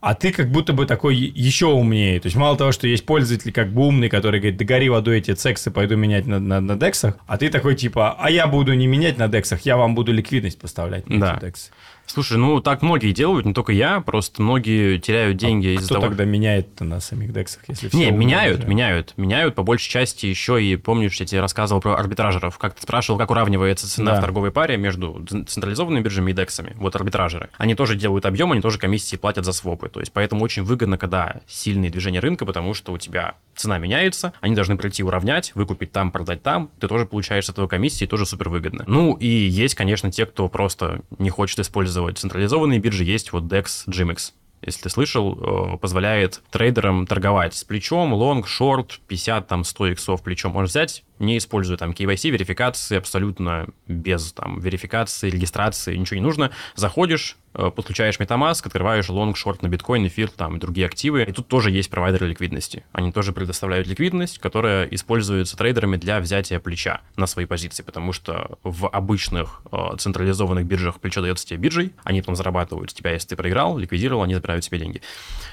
[0.06, 2.20] А ты как будто бы такой еще умнее.
[2.20, 5.18] То есть мало того, что есть пользователи как бы умные, которые говорят, да гори водой
[5.18, 8.74] эти сексы, пойду менять на, на, на дексах, а ты такой типа, а я буду
[8.74, 11.34] не менять на дексах, я вам буду ликвидность поставлять на Да.
[11.36, 11.70] эти дексы.
[12.06, 15.94] Слушай, ну так многие делают, не только я, просто многие теряют деньги из-за А Кто
[15.96, 16.06] того...
[16.08, 18.70] тогда меняет на самих дексах, если все Не, меняют, люди?
[18.70, 22.82] меняют, меняют по большей части еще и, помнишь, я тебе рассказывал про арбитражеров, как ты
[22.82, 24.18] спрашивал, как уравнивается цена Да.
[24.18, 26.72] в торговой паре между централизованными биржами и дексами.
[26.76, 27.48] Вот арбитражеры.
[27.56, 29.88] Они тоже делают объем, они тоже комиссии платят за свопы.
[29.88, 34.32] То есть поэтому очень выгодно, когда сильные движения рынка, потому что у тебя цена меняется,
[34.40, 38.26] они должны прийти уравнять, выкупить там, продать там, ты тоже получаешь с этого комиссии, тоже
[38.26, 38.84] супер выгодно.
[38.86, 43.86] Ну и есть, конечно, те, кто просто не хочет использовать централизованные биржи, есть вот DEX,
[43.88, 44.32] GMX.
[44.62, 50.22] Если ты слышал, э, позволяет трейдерам торговать с плечом, лонг, шорт, 50, там, 100 иксов
[50.22, 50.52] плечом.
[50.52, 56.50] Можно взять, не используя там KYC, верификации, абсолютно без там верификации, регистрации, ничего не нужно.
[56.74, 61.22] Заходишь, э, подключаешь MetaMask, открываешь лонг, шорт на биткоин, эфир, там, и другие активы.
[61.22, 62.84] И тут тоже есть провайдеры ликвидности.
[62.92, 68.58] Они тоже предоставляют ликвидность, которая используется трейдерами для взятия плеча на свои позиции, потому что
[68.62, 73.28] в обычных э, централизованных биржах плечо дается тебе биржей, они потом зарабатывают с тебя, если
[73.28, 75.00] ты проиграл, ликвидировал, они забирают себе деньги.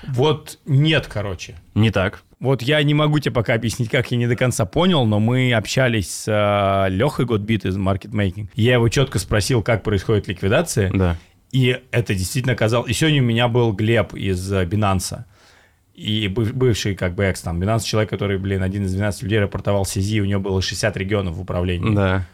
[0.07, 1.59] Вот нет, короче.
[1.75, 2.23] Не так.
[2.41, 5.53] Вот я не могу тебе пока объяснить, как я не до конца понял, но мы
[5.53, 8.47] общались с э, Лехой Годбит из Market Making.
[8.55, 10.91] Я его четко спросил, как происходит ликвидация.
[10.91, 11.17] Да.
[11.51, 12.89] И это действительно казалось...
[12.89, 15.23] И сегодня у меня был Глеб из э, Binance.
[15.93, 17.61] И быв- бывший как бы экс там.
[17.61, 21.35] Binance человек, который, блин, один из 12 людей рапортовал СИЗИ, у него было 60 регионов
[21.35, 21.93] в управлении.
[21.93, 22.25] Да.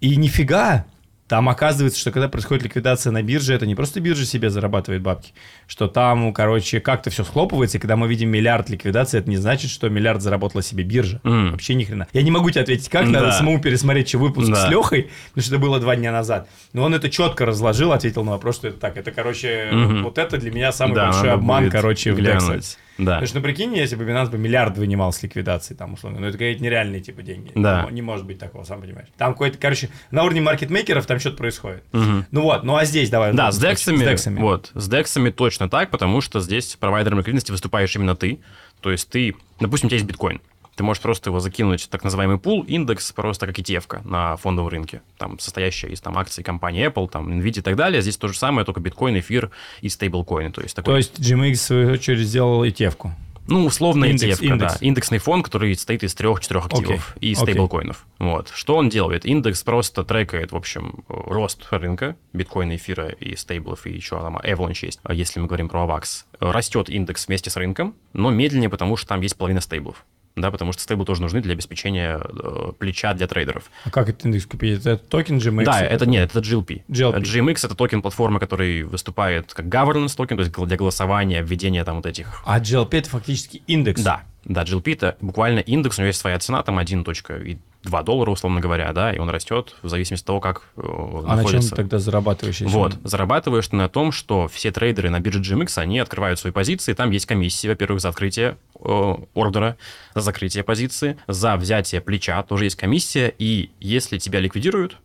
[0.00, 0.86] И нифига,
[1.28, 5.32] там оказывается, что когда происходит ликвидация на бирже, это не просто биржа себе зарабатывает бабки,
[5.66, 9.70] что там, короче, как-то все схлопывается, и когда мы видим миллиард ликвидации, это не значит,
[9.70, 11.20] что миллиард заработала себе биржа.
[11.24, 11.52] М.
[11.52, 12.08] Вообще ни хрена.
[12.12, 13.32] Я не могу тебе ответить, как, надо Да.
[13.32, 14.66] самому пересмотреть че выпуск Да.
[14.66, 16.48] с Лехой, потому что это было два дня назад.
[16.72, 18.96] Но он это четко разложил, ответил на вопрос, что это так.
[18.96, 20.04] Это, короче, Мгм.
[20.04, 22.78] вот это для меня самый Да, большой надо обман, короче, в глянуть.
[22.98, 23.14] Да.
[23.14, 26.26] Потому что, ну, прикинь, если бы Binance бы миллиард вынимал с ликвидации, там, условно, ну,
[26.26, 27.52] это какие-то нереальные, типа, деньги.
[27.54, 27.86] Да.
[27.88, 29.08] Не, не может быть такого, сам понимаешь.
[29.16, 31.84] Там какой-то, короче, на уровне маркетмейкеров там что-то происходит.
[31.92, 33.32] Ну вот, ну а здесь давай.
[33.32, 34.40] Да, с дексами, С дексами.
[34.40, 38.40] Вот, с дексами точно так, потому что здесь провайдером ликвидности выступаешь именно ты.
[38.80, 40.40] То есть ты, допустим, у тебя есть биткоин.
[40.78, 44.68] Ты можешь просто его закинуть в так называемый пул, индекс, просто как ETF на фондовом
[44.68, 48.00] рынке, там, состоящая из там, акций компании Apple, там, Nvidia и так далее.
[48.00, 50.52] Здесь то же самое, только биткоин, эфир и стейблкоины.
[50.52, 53.12] То есть, такой, То есть GMX, в свою очередь, сделал ETF-ку.
[53.48, 54.78] ну, условно Индекс, ETF, индекс.
[54.78, 54.86] да.
[54.86, 58.06] Индексный фонд, который состоит из трех-четырех активов Окей, и стейблкоинов.
[58.20, 58.52] Вот.
[58.54, 59.26] Что он делает?
[59.26, 64.86] Индекс просто трекает, в общем, рост рынка биткоина, эфира и стейблов, и еще там Avalanche
[64.86, 66.24] есть, если мы говорим про AVAX.
[66.38, 70.04] Растет индекс вместе с рынком, но медленнее, потому что там есть половина стейблов.
[70.40, 73.64] Да, потому что стейблы тоже нужны для обеспечения э, плеча для трейдеров.
[73.84, 74.80] А как этот индекс купить?
[74.86, 75.64] Это токен GMX?
[75.64, 76.82] Да, это нет, это GLP.
[76.88, 77.22] GLP.
[77.22, 81.96] GMX это токен платформы, который выступает как governance токен, то есть для голосования, введения там
[81.96, 84.02] вот этих А GLP это фактически индекс.
[84.02, 87.58] да, да, GLP буквально индекс, у него есть своя цена, там 1.2
[88.02, 91.20] доллара, условно говоря, да, и он растет в зависимости от того, как э, А на
[91.20, 91.76] чем находится.
[91.76, 92.60] тогда зарабатываешь?
[92.60, 96.52] если Вот, зарабатываешь ты на том, что все трейдеры на бирже GMX, они открывают свои
[96.52, 99.76] позиции, там есть комиссии, во-первых, за открытие э, ордера,
[100.14, 104.96] за закрытие позиции, за взятие плеча тоже есть комиссия, и если тебя ликвидируют,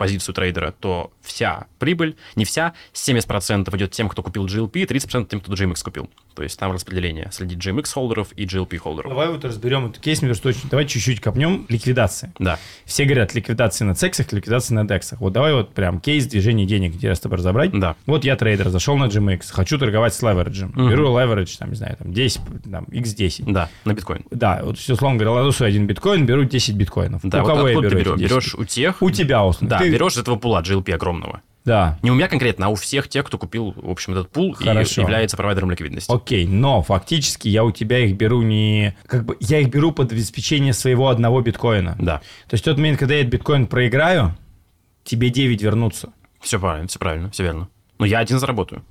[0.00, 5.42] позицию трейдера, то вся прибыль, не вся, 70% идет тем, кто купил GLP, 30% тем,
[5.42, 6.08] кто GMX купил.
[6.40, 9.10] То есть там распределение среди GMX холдеров и GLP холдеров.
[9.10, 10.70] Давай вот разберем этот кейс, очень...
[10.70, 11.66] Давай чуть-чуть копнем.
[11.68, 12.32] Ликвидация.
[12.38, 12.58] Да.
[12.86, 15.20] Все говорят, ликвидация на CEX ах, ликвидация на DEX ах.
[15.20, 17.78] Вот давай вот прям кейс движения денег, с тобой разобрать.
[17.78, 17.94] Да.
[18.06, 20.70] Вот я трейдер, зашел на GMX, хочу торговать с левериджем.
[20.70, 22.40] Беру leverage, там, не знаю, там 10,
[22.72, 23.52] там, x10.
[23.52, 24.24] Да, на биткоин.
[24.30, 27.20] Да, вот все, условно говоря, свой один биткоин, беру 10 биткоинов.
[27.22, 28.06] Да, у вот кого я беру ты берешь?
[28.06, 28.30] эти 10?
[28.30, 29.02] Берешь у тех...
[29.02, 29.68] У тебя, условно.
[29.68, 31.42] Да, Ты- берешь этого пула GLP огромного.
[31.64, 31.98] Да.
[32.02, 35.00] Не у меня конкретно, а у всех тех, кто купил, в общем, этот пул Хорошо.
[35.00, 36.10] и является провайдером ликвидности.
[36.12, 38.96] Окей, но фактически я у тебя их беру не...
[39.06, 41.96] Как бы я их беру под обеспечение своего одного биткоина.
[41.98, 42.18] Да,
[42.48, 44.36] То есть тот момент, когда я этот биткоин проиграю,
[45.04, 46.12] тебе 9 вернутся.
[46.40, 47.68] все правильно, все правильно, все верно.
[47.98, 48.82] Но я один заработаю.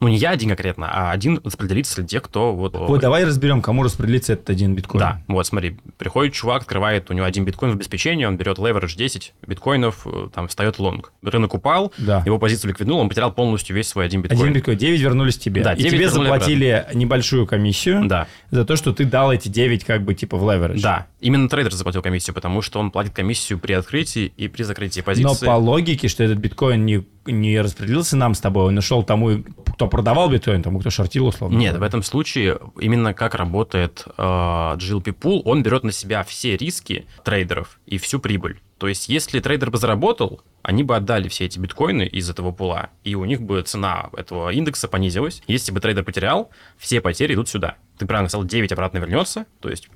[0.00, 2.74] Ну, не я один конкретно, а один распределится среди тех, кто вот...
[2.76, 5.00] Вот давай разберем, кому распределится этот один биткоин.
[5.00, 8.96] Да, вот смотри, приходит чувак, открывает, у него один биткоин в обеспечении, он берет leverage
[8.96, 11.12] 10 биткоинов, э, там встает лонг.
[11.22, 12.22] Рынок упал, Да.
[12.24, 14.40] его позицию ликвиднул, он потерял полностью весь свой один биткоин.
[14.40, 15.62] Один биткоин, 9 вернулись тебе.
[15.64, 18.28] Да, и 9 тебе заплатили небольшую комиссию Да.
[18.50, 20.80] за то, что ты дал эти 9 как бы типа в leverage.
[20.80, 25.00] Да, именно трейдер заплатил комиссию, потому что он платит комиссию при открытии и при закрытии
[25.00, 25.44] позиции.
[25.44, 29.42] Но по логике, что этот биткоин не, не распределился нам с тобой, он ушел тому,
[29.66, 31.56] кто продавал биткоин, тому, кто шортил, условно.
[31.56, 36.56] Нет, в этом случае именно как работает э, GLP Pool, он берет на себя все
[36.56, 38.60] риски трейдеров и всю прибыль.
[38.78, 42.90] То есть, если трейдер бы заработал, они бы отдали все эти биткоины из этого пула,
[43.02, 45.42] и у них бы цена этого индекса понизилась.
[45.46, 47.76] Если бы трейдер потерял, все потери идут сюда.
[47.98, 49.88] Ты правильно сказал, 9 обратно вернется, то есть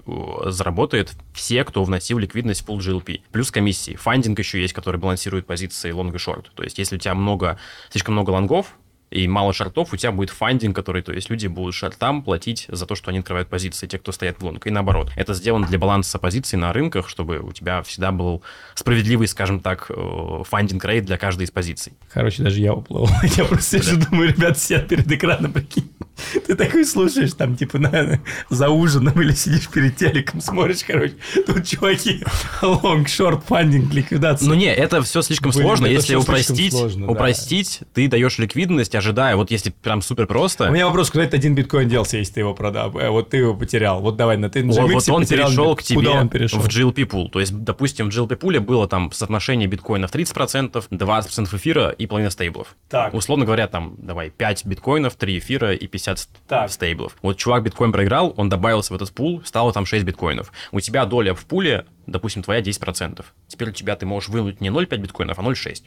[0.47, 3.21] заработает все, кто вносил ликвидность в пул GLP.
[3.31, 3.95] Плюс комиссии.
[3.95, 6.51] Funding еще есть, который балансирует позиции лонг и шорт.
[6.55, 7.59] То есть, если у тебя много,
[7.91, 8.77] слишком много лонгов,
[9.13, 12.87] и мало шортов, у тебя будет funding, который, то есть люди будут шортам платить за
[12.87, 15.11] то, что они открывают позиции, те, кто стоят в лонг, и наоборот.
[15.17, 18.43] Это сделано для баланса позиций на рынках, чтобы у тебя всегда был
[18.75, 21.93] справедливый, скажем так, э, funding rate для каждой из позиций.
[22.13, 23.09] Короче, даже я уплыл.
[23.37, 25.91] Я просто сижу, думаю, ребят сидят перед экраном, прикинь.
[26.47, 31.15] Ты такой слушаешь, там, типа, на, за ужином или сидишь перед телеком, смотришь, короче,
[31.47, 32.25] тут чуваки,
[32.63, 34.49] лонг, шорт, фандинг, ликвидация.
[34.49, 35.87] Ну не, это все слишком Блин, сложно.
[35.87, 37.13] Если упростить, сложно, да.
[37.13, 40.69] упростить, ты даешь ликвидность, ожидая, вот если прям супер просто.
[40.69, 42.97] У меня вопрос, куда этот один биткоин делся, если ты его продал?
[42.99, 44.01] Э, Вот ты его потерял.
[44.01, 46.29] Вот давай, на ты на Вот, GMX вот он потерял, перешел к тебе Куда он
[46.29, 46.61] перешел?
[46.61, 47.29] в GLP пул.
[47.31, 52.31] То есть, допустим, в GLP пуле было там соотношение биткоинов 30%, 20% эфира и половина
[52.31, 52.77] стейблов.
[52.89, 53.15] Так.
[53.15, 56.12] Условно говоря, там, давай, 5 биткоинов, 3 эфира и 50
[56.49, 56.71] Так.
[56.71, 57.17] стейблов.
[57.23, 60.53] Вот чувак биткоин проиграл, он добавился в этот пул, стало там 6 биткоинов.
[60.71, 63.25] У тебя доля в пуле, допустим, твоя 10%.
[63.49, 65.85] Теперь у тебя ты можешь вынуть не 0,5 биткоинов, а 0,6.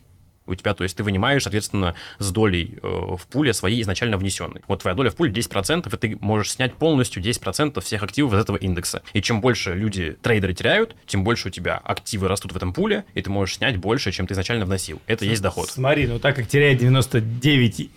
[0.47, 4.61] У тебя, то есть ты вынимаешь, соответственно, с долей э, в пуле своей изначально внесенной.
[4.67, 8.39] Вот твоя доля в пуле 10%, и ты можешь снять полностью 10% всех активов из
[8.39, 9.01] этого индекса.
[9.13, 13.05] И чем больше люди, трейдеры теряют, тем больше у тебя активы растут в этом пуле,
[13.15, 15.01] и ты можешь снять больше, чем ты изначально вносил.
[15.07, 15.69] Это есть доход.
[15.69, 17.89] Смотри, ну так как теряет 99%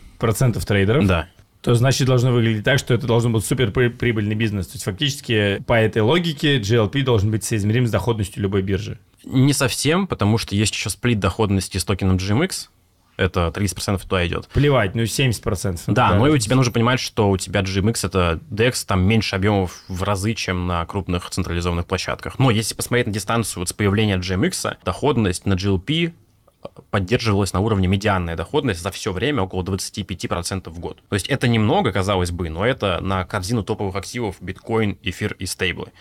[0.66, 1.28] трейдеров, Да.
[1.68, 4.68] То значит должно выглядеть так, что это должен быть супер при- прибыльный бизнес.
[4.68, 8.98] То есть фактически по этой логике GLP должен быть соизмерим с доходностью любой биржи.
[9.22, 12.68] Не совсем, потому что есть еще сплит доходности с токеном GMX.
[13.18, 14.48] Это 30% туда идет.
[14.48, 15.82] Плевать, ну 70%.
[15.88, 19.36] Да, но и у тебя нужно понимать, что у тебя GMX это DEX, там меньше
[19.36, 22.38] объемов в разы, чем на крупных централизованных площадках.
[22.38, 26.14] Но если посмотреть на дистанцию вот с появления GMX, доходность на GLP
[26.90, 31.02] поддерживалась на уровне медианная доходность за все время около 25% в год.
[31.08, 35.46] То есть это немного, казалось бы, но это на корзину топовых активов биткоин, эфир и
[35.46, 35.92] стейблы.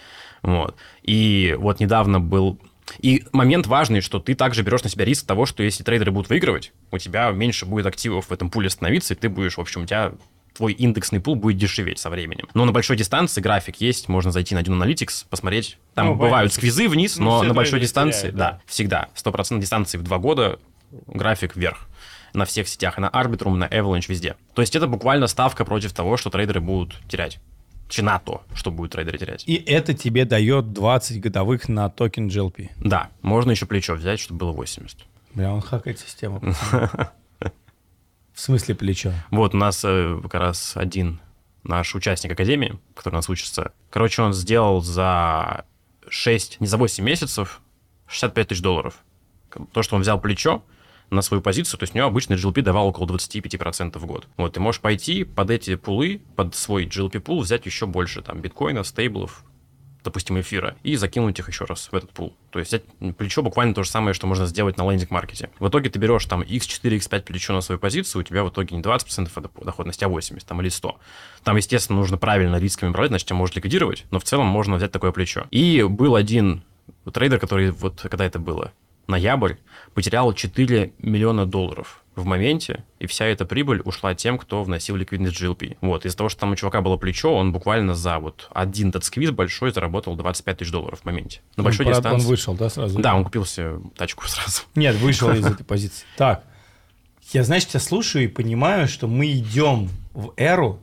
[0.41, 0.75] Вот.
[1.03, 2.59] И вот недавно был
[2.99, 6.29] и момент важный, что ты также берешь на себя риск того, что если трейдеры будут
[6.29, 9.83] выигрывать, у тебя меньше будет активов в этом пуле становиться, и ты будешь, в общем,
[9.83, 10.13] у тебя
[10.57, 12.49] твой индексный пул будет дешеветь со временем.
[12.53, 15.77] Но на большой дистанции график есть, можно зайти на Dune Analytics, посмотреть.
[15.93, 19.07] Там ну, бывают сквизы вниз, ну, но на большой дистанции, теряют, да, да, всегда.
[19.15, 20.59] 100% дистанции в два года
[21.07, 21.87] график вверх
[22.33, 24.35] на всех сетях, и на Arbitrum, на Avalanche, везде.
[24.53, 27.39] То есть это буквально ставка против того, что трейдеры будут терять.
[27.99, 29.43] На то, что будут трейдеры терять.
[29.47, 32.71] И это тебе дает 20 годовых на токен GLP.
[32.77, 34.97] Да, можно еще плечо взять, чтобы было 80.
[35.33, 36.41] Бля, он хакает систему.
[38.37, 39.13] В смысле плечо?
[39.31, 41.19] Вот у нас э, как раз один
[41.63, 43.71] наш участник академии, который у нас учится.
[43.89, 45.65] Короче, он сделал за
[46.07, 47.61] 6, не за 8 месяцев
[48.05, 48.99] 65 тысяч долларов.
[49.71, 50.63] То, что он взял плечо,
[51.09, 54.27] на свою позицию, то есть у него обычный GLP давал около 25% в год.
[54.37, 58.41] Вот, ты можешь пойти под эти пулы, под свой GLP пул взять еще больше, там,
[58.41, 59.43] биткоина, стейблов,
[60.03, 62.33] допустим, эфира, и закинуть их еще раз в этот пул.
[62.51, 62.73] То есть
[63.17, 65.49] плечо буквально то же самое, что можно сделать на лендинг-маркете.
[65.59, 68.75] В итоге ты берешь там x4, x5 плечо на свою позицию, у тебя в итоге
[68.75, 70.97] не 20% доходности, а 80 там, или 100.
[71.43, 74.91] Там, естественно, нужно правильно рисками управлять, значит, тебя может ликвидировать, но в целом можно взять
[74.91, 75.45] такое плечо.
[75.51, 76.63] И был один
[77.11, 78.71] трейдер, который вот когда это было,
[79.07, 79.55] ноябрь,
[79.93, 85.39] потерял 4 миллиона долларов в моменте, и вся эта прибыль ушла тем, кто вносил ликвидность
[85.41, 85.77] GLP.
[85.81, 89.03] Вот, из-за того, что там у чувака было плечо, он буквально за вот один этот
[89.03, 91.41] сквиз большой заработал 25 тысяч долларов в моменте.
[91.55, 92.25] На большой он, дистанции.
[92.25, 92.99] Он вышел, да, сразу?
[92.99, 94.63] Да, он купил себе тачку сразу.
[94.75, 96.05] Нет, вышел из этой позиции.
[96.17, 96.43] Так,
[97.31, 100.79] я, значит, тебя слушаю и понимаю, что мы идем в эру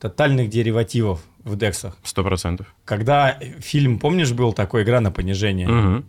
[0.00, 1.96] тотальных деривативов в дексах.
[2.02, 2.74] Сто процентов.
[2.84, 5.68] Когда фильм, помнишь, был такой «Игра на понижение»?
[5.68, 6.04] Угу.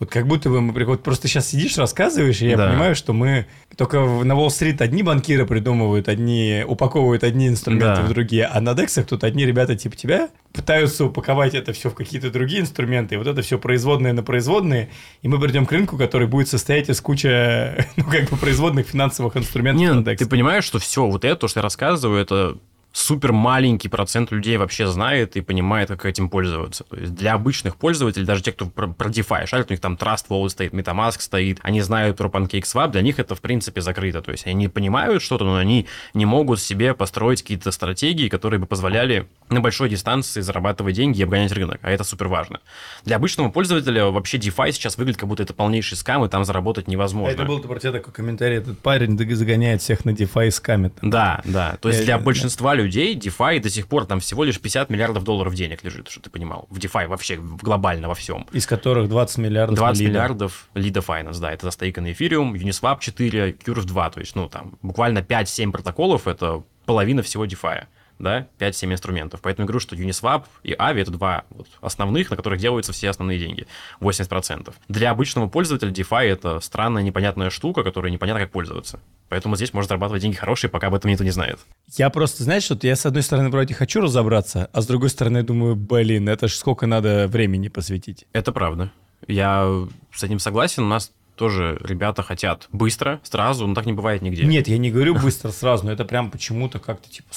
[0.00, 2.70] Вот как будто бы мы вот просто сейчас сидишь, рассказываешь, и я да.
[2.70, 8.02] понимаю, что мы только на Уолл-стрит одни банкиры придумывают, одни упаковывают одни инструменты да.
[8.04, 11.94] в другие, а на Дексах тут одни ребята типа тебя пытаются упаковать это все в
[11.94, 14.88] какие-то другие инструменты, и вот это все производные на производные,
[15.20, 17.28] и мы придем к рынку, который будет состоять из кучи,
[17.96, 20.26] ну, как бы производных финансовых инструментов Нет, на Дексах.
[20.26, 22.56] Ты понимаешь, что все вот это, то, что я рассказываю, это
[22.92, 26.84] супер маленький процент людей вообще знает и понимает, как этим пользоваться.
[26.84, 29.94] То есть для обычных пользователей, даже те, кто про, про DeFi шарит, у них там
[29.94, 34.22] Trust Wallet стоит, MetaMask стоит, они знают про PancakeSwap, для них это в принципе закрыто.
[34.22, 38.66] То есть они понимают что-то, но они не могут себе построить какие-то стратегии, которые бы
[38.66, 41.78] позволяли на большой дистанции зарабатывать деньги и обгонять рынок.
[41.82, 42.60] А это супер важно.
[43.04, 46.88] Для обычного пользователя вообще DeFi сейчас выглядит, как будто это полнейший скам, и там заработать
[46.88, 47.30] невозможно.
[47.30, 50.94] А это был про тебя такой комментарий, этот парень загоняет всех на DeFi и скамит.
[51.02, 51.76] Да, да.
[51.80, 55.54] То есть для большинства людей DeFi до сих пор там всего лишь 50 миллиардов долларов
[55.54, 56.66] денег лежит, чтобы ты понимал.
[56.70, 58.46] В DeFi вообще, глобально во всем.
[58.52, 60.10] Из которых 20 миллиардов 20 лида.
[60.10, 61.52] миллиардов лида Finance, да.
[61.52, 64.10] Это застейканный Ethereum, Uniswap 4, Curve 2.
[64.10, 67.86] То есть, ну, там, буквально 5-7 протоколов— это половина всего DeFi
[68.20, 69.40] да, 5-7 инструментов.
[69.42, 73.10] Поэтому я говорю, что Uniswap и Avi— это два вот основных, на которых делаются все
[73.10, 73.66] основные деньги,
[74.00, 74.72] 80%.
[74.88, 79.00] Для обычного пользователя DeFi— это странная, непонятная штука, которой непонятно, как пользоваться.
[79.28, 81.58] Поэтому здесь можно зарабатывать деньги хорошие, пока об этом никто не знает.
[81.96, 85.42] Я просто, знаешь, что я с одной стороны вроде хочу разобраться, а с другой стороны
[85.42, 88.26] думаю, блин, это ж сколько надо времени посвятить.
[88.32, 88.92] Это правда.
[89.26, 90.82] Я с этим согласен.
[90.84, 94.44] У нас тоже ребята хотят быстро, сразу, но так не бывает нигде.
[94.44, 97.28] Нет, я не говорю быстро, сразу, но это прям почему-то как-то типа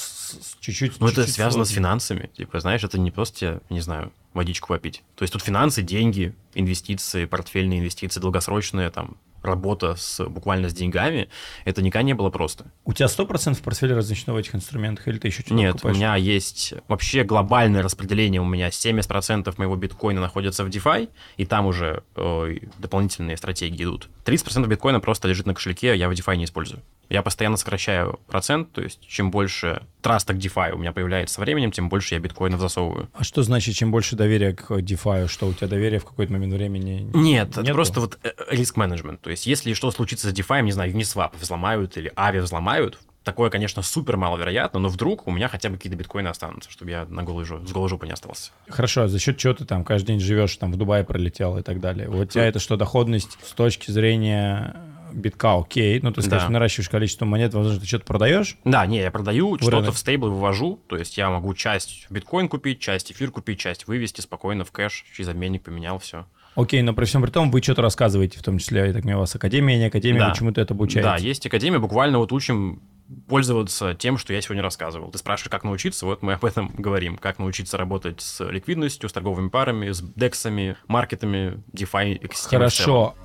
[0.60, 1.00] чуть-чуть...
[1.00, 1.74] Ну, это связано сложнее.
[1.74, 2.30] с финансами.
[2.36, 5.04] Типа, знаешь, это не просто, не знаю, водичку попить.
[5.15, 11.30] То есть тут финансы, деньги, инвестиции, портфельные инвестиции, долгосрочные, там, работа с, буквально с деньгами,
[11.65, 12.65] это никогда не было просто.
[12.86, 15.96] У тебя 100% в портфеле размещено в этих инструментах, или ты еще что-то Нет, покупаешь?
[15.96, 21.46] у меня есть вообще глобальное распределение, у меня 70% моего биткоина находится в DeFi, и
[21.46, 24.10] там уже э, дополнительные стратегии идут.
[24.26, 26.82] 30% биткоина просто лежит на кошельке, я в DeFi не использую.
[27.13, 31.41] Я постоянно сокращаю процент, то есть чем больше траста к DeFi у меня появляется со
[31.41, 33.08] временем, тем больше я биткоинов засовываю.
[33.13, 35.28] А что значит, чем больше доверия к DeFi?
[35.28, 37.62] Что у тебя доверие в какой-то момент времени Нет, нету?
[37.62, 39.21] это просто вот э, риск-менеджмент.
[39.21, 43.52] То есть если что случится с DeFi, не знаю, Uniswap взломают или Avi взломают, такое,
[43.52, 47.21] конечно, супер маловероятно, но вдруг у меня хотя бы какие-то биткоины останутся, чтобы я на
[47.21, 48.52] голой жопе, с голой жопой не остался.
[48.67, 51.62] Хорошо, а за счет чего ты там каждый день живешь, там в Дубае пролетел и
[51.62, 52.10] так далее?
[52.10, 54.76] Вот у тебя это что, доходность с точки зрения
[55.13, 56.54] битка окей, ну, ты, скажешь, да.
[56.54, 58.58] наращиваешь количество монет, возможно, ты что-то продаешь?
[58.65, 62.80] Да, не, я продаю, что-то в стейбл вывожу, то есть я могу часть биткоин купить,
[62.80, 66.26] часть эфир купить, часть вывести спокойно в кэш, через обменник поменял, все.
[66.56, 69.19] Окей, но при всем при том вы что-то рассказываете, в том числе, я так понимаю,
[69.19, 70.30] у вас академия, не академия, да.
[70.30, 71.10] вы чему-то это обучаете?
[71.10, 72.82] Да, есть академия, буквально вот учим
[73.28, 75.12] пользоваться тем, что я сегодня рассказывал.
[75.12, 77.17] Ты спрашиваешь, как научиться, вот мы об этом говорим.
[77.17, 83.15] Как научиться работать с ликвидностью, с торговыми парами, с дексами, маркетами, DeFi, Хорошо.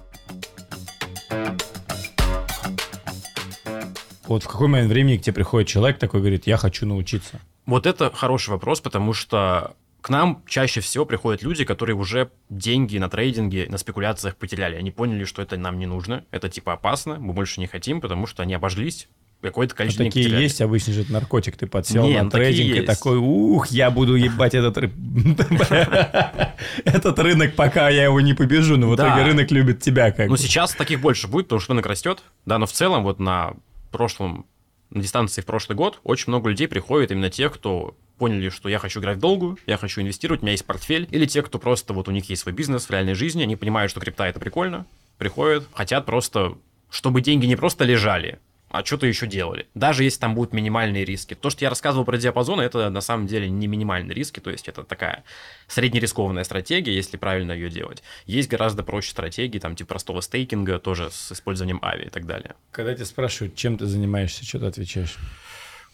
[4.29, 7.41] Вот в какой момент времени к тебе приходит человек такой, говорит, я хочу научиться?
[7.67, 12.99] Вот это хороший вопрос, потому что к нам чаще всего приходят люди, которые уже деньги
[12.99, 14.77] на трейдинге, на спекуляциях потеряли.
[14.77, 18.27] Они поняли, что это нам не нужно, это типа опасно, мы больше не хотим, потому
[18.27, 19.09] что они обожглись,
[19.43, 20.43] какое-то количество а такие потеряли.
[20.43, 23.91] есть, обычно же это наркотик, ты подсел Не, на ну, трейдинг и такой, ух, я
[23.91, 24.79] буду ебать этот
[26.85, 30.37] этот рынок, пока я его не побежу, но в итоге рынок любит тебя как Ну,
[30.37, 33.55] сейчас таких больше будет, потому что рынок растет, да, но в целом вот на
[33.91, 34.47] прошлом,
[34.91, 38.79] на дистанции в прошлый год очень много людей приходит именно тех, кто поняли, что я
[38.79, 41.93] хочу играть в долгую, я хочу инвестировать, у меня есть портфель, или те, кто просто
[41.93, 44.87] вот у них есть свой бизнес в реальной жизни, они понимают, что крипта это прикольно,
[45.19, 46.59] приходят, хотят просто,
[46.91, 49.67] чтобы деньги не просто лежали, а что-то еще делали.
[49.75, 51.35] Даже если там будут минимальные риски.
[51.35, 54.69] То, что я рассказывал про диапазоны, это на самом деле не минимальные риски, то есть
[54.69, 55.25] это такая
[55.67, 58.03] среднерискованная стратегия, если правильно ее делать.
[58.27, 62.55] Есть гораздо проще стратегии, там типа простого стейкинга, тоже с использованием ави и так далее.
[62.71, 65.17] Когда тебя спрашивают, чем ты занимаешься, что ты отвечаешь?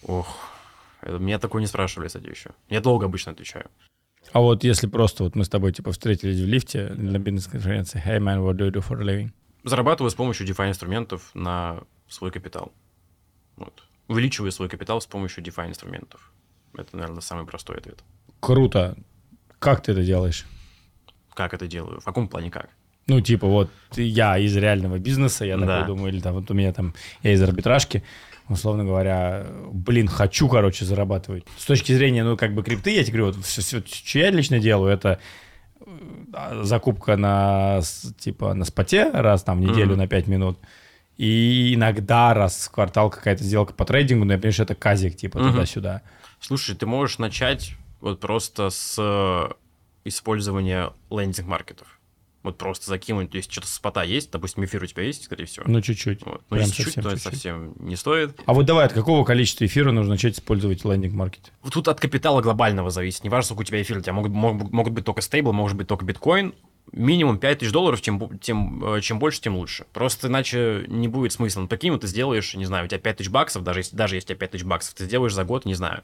[0.03, 0.51] Ох,
[1.07, 2.51] меня такое не спрашивали, кстати, еще.
[2.69, 3.67] Я долго обычно отвечаю.
[4.33, 8.19] А вот если просто вот мы с тобой типа встретились в лифте на бизнес-конференции, hey
[8.19, 9.31] man, what do you do for a living?
[9.65, 12.73] Зарабатываю с помощью DeFi инструментов на свой капитал.
[13.57, 13.83] Вот.
[14.09, 16.33] Увеличиваю свой капитал с помощью DeFi инструментов.
[16.77, 18.03] Это, наверное, самый простой ответ.
[18.41, 18.97] Круто.
[19.59, 20.45] Как ты это делаешь?
[21.35, 22.01] Как это делаю?
[22.01, 22.69] В каком плане как?
[23.07, 25.85] Ну, типа, вот я из реального бизнеса, я такой Да.
[25.85, 28.03] думаю, или там вот у меня там, я из арбитражки,
[28.49, 31.45] условно говоря, блин, хочу, короче, зарабатывать.
[31.59, 34.31] С точки зрения, ну, как бы крипты, я тебе говорю, вот всё- всё, что я
[34.31, 35.19] лично делаю, это
[35.87, 37.81] э, закупка на,
[38.19, 39.99] типа, на споте раз там в неделю Мгм.
[39.99, 40.59] на 5 минут,
[41.17, 45.17] и иногда раз в квартал какая-то сделка по трейдингу, но я понимаю, что это казик,
[45.17, 45.53] типа, Мгм.
[45.53, 46.03] туда-сюда.
[46.41, 49.49] Слушай, ты можешь начать вот просто с э,
[50.05, 51.89] использования лендинг-маркетов.
[52.43, 55.65] Вот просто закинуть, то есть что-то спота есть, допустим, эфир у тебя есть, скорее всего.
[55.67, 56.27] Ну, чуть-чуть.
[56.27, 56.43] Вот.
[56.51, 57.23] Ну, если чуть, то чуть-чуть.
[57.23, 58.39] совсем не стоит.
[58.45, 61.53] А вот давай, от какого количества эфира нужно начать использовать лендинг-маркет?
[61.63, 63.25] Вот Тут от капитала глобального зависит.
[63.25, 65.79] Не важно, сколько у тебя эфир, у тебя могут, могут, могут быть только стейбл, может
[65.79, 66.55] быть только биткоин.
[66.93, 69.87] Минимум 5000 долларов, чем, бо- тем, э, чем больше, тем лучше.
[69.93, 71.63] Просто иначе не будет смысла.
[71.63, 74.27] Ну, прикинь, вот ты сделаешь, не знаю, у тебя 5000 баксов, даже если, даже если
[74.27, 76.03] у тебя 5000 баксов, ты сделаешь за год, не знаю,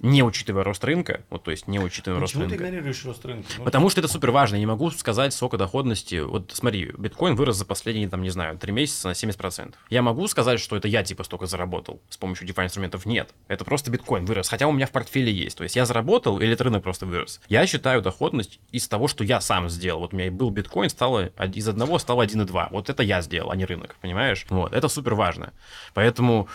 [0.00, 2.56] не учитывая рост рынка, вот, то есть не учитывая рост рынка.
[2.56, 3.48] игнорируешь рост рынка?
[3.58, 4.56] Ну, Потому что это супер важно.
[4.56, 6.20] Я не могу сказать сколько доходности.
[6.20, 9.74] Вот смотри, биткоин вырос за последние, там, не знаю, 3 месяца на 70%.
[9.90, 13.04] Я могу сказать, что это я типа столько заработал с помощью DeFi инструментов?
[13.04, 13.34] Нет.
[13.48, 14.48] Это просто биткоин вырос.
[14.48, 15.58] Хотя у меня в портфеле есть.
[15.58, 17.40] То есть я заработал или этот рынок просто вырос.
[17.48, 20.00] Я считаю доходность из того, что я сам сделал.
[20.00, 22.68] Вот у меня был биткоин, стало из одного стало 1,2.
[22.70, 23.96] Вот это я сделал, а не рынок.
[24.00, 24.46] Понимаешь?
[24.48, 24.72] Вот.
[24.72, 25.52] Это супер важно.
[25.92, 26.48] Поэтому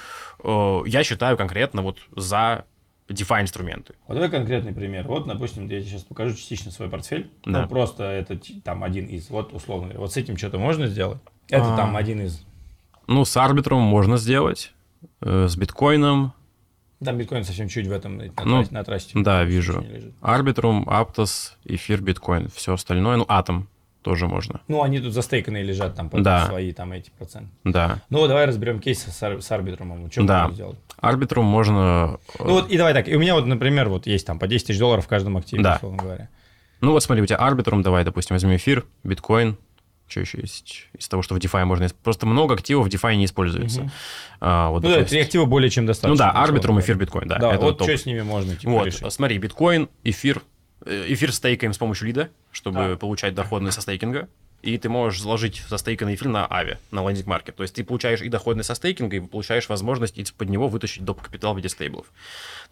[0.43, 2.65] э, я считаю конкретно вот за
[3.07, 3.93] DeFi инструменты.
[4.07, 5.07] Вот давай конкретный пример.
[5.07, 7.29] Вот, допустим, я тебе сейчас покажу частично свой портфель.
[7.45, 7.61] Да.
[7.63, 9.29] Ну, просто это там один из.
[9.29, 11.19] Вот, условно говоря, вот с этим что-то можно сделать?
[11.49, 11.77] Это А.
[11.77, 12.43] там один из.
[13.07, 14.71] Ну, с арбитром можно сделать.
[15.21, 16.33] э, с биткоином
[17.03, 19.11] Там биткоин совсем чуть в этом, на, Ну, трассе- на трассе.
[19.13, 19.85] да, вижу.
[20.21, 22.49] Арбитрум, Аптос, эфир, биткоин.
[22.49, 23.67] Все остальное, ну, атом
[24.05, 24.61] тоже можно.
[24.67, 26.45] Ну, они тут застейканные лежат, там Да.
[26.45, 27.49] свои там эти проценты.
[27.63, 28.01] Да.
[28.11, 30.11] Ну, давай разберем кейс с, ар- с арбитрумом.
[30.11, 30.41] Что Да.
[30.43, 30.77] можно сделать?
[31.01, 32.19] Арбитрум можно...
[32.39, 33.07] э, Ну, вот и давай так.
[33.09, 35.63] И у меня вот, например, вот есть там по 10 тысяч долларов в каждом активе,
[35.63, 35.75] Да.
[35.77, 36.29] условно говоря.
[36.81, 39.57] ну, вот смотри, у тебя арбитрум, давай, допустим, возьмем эфир, биткоин.
[40.07, 40.85] Что еще есть?
[40.95, 41.87] Из того, что в DeFi можно...
[42.03, 43.81] Просто много активов в DeFi не используется.
[43.81, 43.91] Мгм.
[44.39, 46.09] А, вот, Ну, да, допустим, три актива более чем достаточно.
[46.27, 47.39] ну да, арбитрум, эфир, биткоин, да.
[47.39, 47.87] Да, это вот топ.
[47.87, 49.11] что с ними можно, типа, Вот, решить?
[49.11, 50.43] смотри, биткоин, эфир,
[50.85, 52.95] эфир стейкаем с помощью лида, чтобы Да.
[52.97, 54.27] получать доходность со стейкинга.
[54.61, 57.55] И ты можешь заложить застейканный эфир на Ави, на лендинг маркет.
[57.55, 61.21] То есть ты получаешь и доходность со стейкинга, и получаешь возможность из-под него вытащить доп.
[61.21, 62.07] капитал в виде стейблов.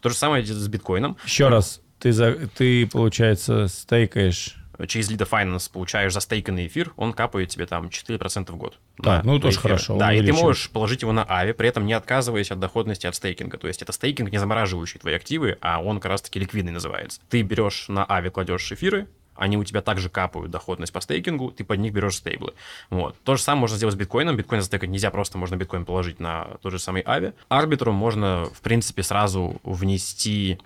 [0.00, 1.16] То же самое с биткоином.
[1.24, 4.56] Еще раз, ты, за, ты, получается, стейкаешь...
[4.86, 8.78] Через Lida Finance получаешь застейканный эфир, он капает тебе там 4% в год.
[8.98, 9.74] На ну, тоже эфиры.
[9.74, 13.06] хорошо, Да, и ты можешь положить его на Ави, при этом не отказываясь от доходности
[13.06, 13.58] от стейкинга.
[13.58, 17.20] То есть это стейкинг, не замораживающий твои активы, а он как раз-таки ликвидный называется.
[17.28, 19.06] Ты берешь на Ави, кладешь эфиры,
[19.36, 22.54] они у тебя также капают доходность по стейкингу, ты под них берешь стейблы.
[22.90, 23.16] Вот.
[23.24, 24.36] То же самое можно сделать с биткоином.
[24.36, 27.32] Биткоин застейкать нельзя, просто можно биткоин положить на тот же самый Ави.
[27.48, 30.58] Арбитру можно, в принципе, сразу внести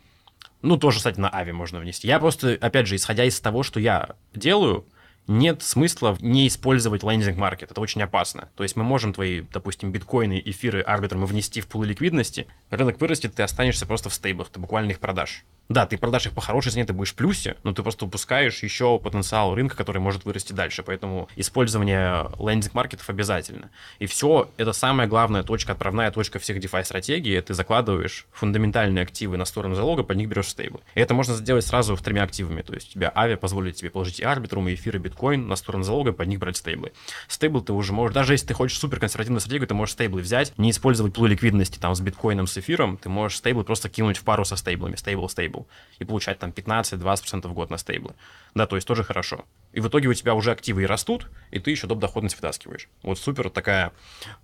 [0.63, 2.09] ну, тоже, кстати, на Ави можно внести.
[2.09, 4.87] Я просто, опять же, исходя из того, что я делаю,
[5.29, 7.71] нет смысла не использовать лендинг-маркет.
[7.71, 8.49] Это очень опасно.
[8.57, 12.49] То есть мы можем твои, допустим, биткоины, эфиры, арбитры мы внести в пулы ликвидности.
[12.71, 15.45] Рынок вырастет, ты останешься просто в стейблах, ты буквально их продашь.
[15.69, 18.63] Да, ты продашь их по хорошей цене, ты будешь в плюсе, но ты просто упускаешь
[18.63, 20.83] еще потенциал рынка, который может вырасти дальше.
[20.83, 23.71] Поэтому использование лендинг-маркетов обязательно.
[23.99, 27.39] И все, это самая главная точка, отправная точка всех DeFi стратегий.
[27.43, 30.81] Ты закладываешь фундаментальные активы на сторону залога, под них берешь стейблы.
[30.95, 32.63] И это можно сделать сразу в тремя активами.
[32.63, 35.57] То есть у тебя Ави позволит тебе положить и арбитрум, и эфир, и биткоин на
[35.57, 36.93] сторону залога, под них брать стейблы.
[37.27, 40.57] Стейбл ты уже можешь, даже если ты хочешь супер консервативную стратегию, ты можешь стейблы взять,
[40.59, 44.25] не использовать плу ликвидности там с биткоином, с эфиром, ты можешь стейблы просто кинуть в
[44.25, 45.67] пару со стейблами, стейбл, стейбл,
[45.99, 48.15] и получать там 15-20% в год на стейблы.
[48.55, 49.45] Да, то есть тоже хорошо.
[49.73, 51.99] И в итоге у тебя уже активы и растут, и ты еще доп.
[51.99, 52.89] доходность вытаскиваешь.
[53.03, 53.93] Вот супер такая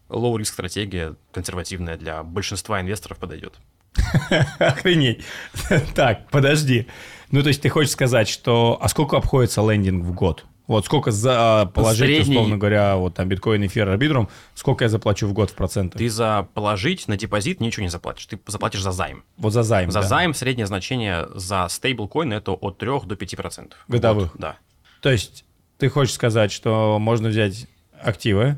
[0.09, 3.55] low-risk стратегия, консервативная для большинства инвесторов подойдет.
[4.59, 5.25] Охренеть.
[5.95, 6.87] Так, подожди.
[7.31, 8.79] Ну, то есть ты хочешь сказать, что...
[8.81, 10.45] А сколько обходится лендинг в год?
[10.67, 12.37] Вот сколько за положить, Средний...
[12.37, 15.99] условно говоря, вот там биткоин, эфир, арбитрум, сколько я заплачу в год в процентах?
[15.99, 19.25] Ты за положить на депозит ничего не заплатишь, ты заплатишь за займ.
[19.37, 20.07] Вот за займ, За да.
[20.07, 23.73] займ среднее значение за стейблкоин это от 3 до 5%.
[23.89, 24.33] Годовых?
[24.33, 24.57] Год, да.
[25.01, 25.45] То есть
[25.79, 27.67] ты хочешь сказать, что можно взять
[28.01, 28.57] активы,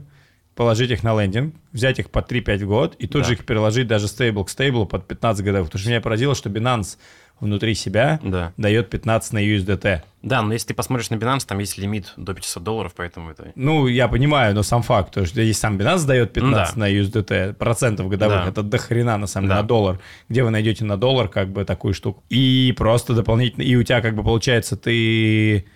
[0.57, 3.29] положить их на лендинг, взять их по 3-5 в год и тут да.
[3.29, 5.69] же их переложить даже стейбл к стейблу под 15 годовых.
[5.69, 6.97] Потому что меня поразило, что Binance
[7.39, 8.55] внутри себя да.
[8.57, 10.01] дает 15 на USDT.
[10.23, 13.53] Да, но если ты посмотришь на Binance, там есть лимит до 500 долларов, поэтому это...
[13.55, 16.81] Ну, я понимаю, но сам факт, то, что если сам Binance дает 15 да.
[16.81, 18.49] на USDT процентов годовых, да.
[18.49, 19.63] это до хрена на самом деле, да.
[19.63, 20.01] на доллар.
[20.31, 22.25] Где вы найдете на доллар как бы такую штуку?
[22.31, 25.67] И просто дополнительно, и у тебя как бы получается ты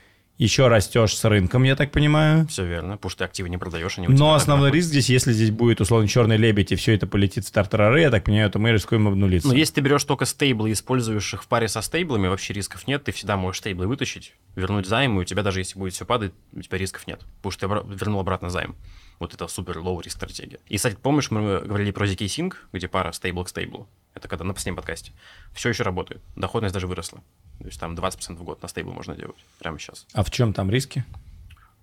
[0.41, 2.47] еще растешь с рынком, я так понимаю.
[2.47, 5.51] Все верно, потому что ты активы не продаешь, они Но основной риск здесь, если здесь
[5.51, 8.73] будет условно черный лебедь и все это полетит в стартер я так понимаю, то мы
[8.73, 9.49] рискуем обнулиться.
[9.49, 12.87] Но если ты берешь только стейблы и используешь их в паре со стейблами, вообще рисков
[12.87, 16.07] нет, ты всегда можешь стейблы вытащить, вернуть займ, и у тебя даже если будет все
[16.07, 18.77] падать, у тебя рисков нет, потому что ты вернул обратно займ.
[19.19, 20.61] Вот это супер low риск стратегия.
[20.69, 23.87] И, кстати, помнишь, мы говорили про ZK Sync, где пара стейбл к стейблу?
[24.15, 25.13] Это когда на последнем подкасте.
[25.53, 26.21] Все еще работает.
[26.37, 27.21] Доходность даже выросла.
[27.59, 30.07] То есть там 20% в год на стейбл можно делать прямо сейчас.
[30.13, 31.05] А в чем там риски?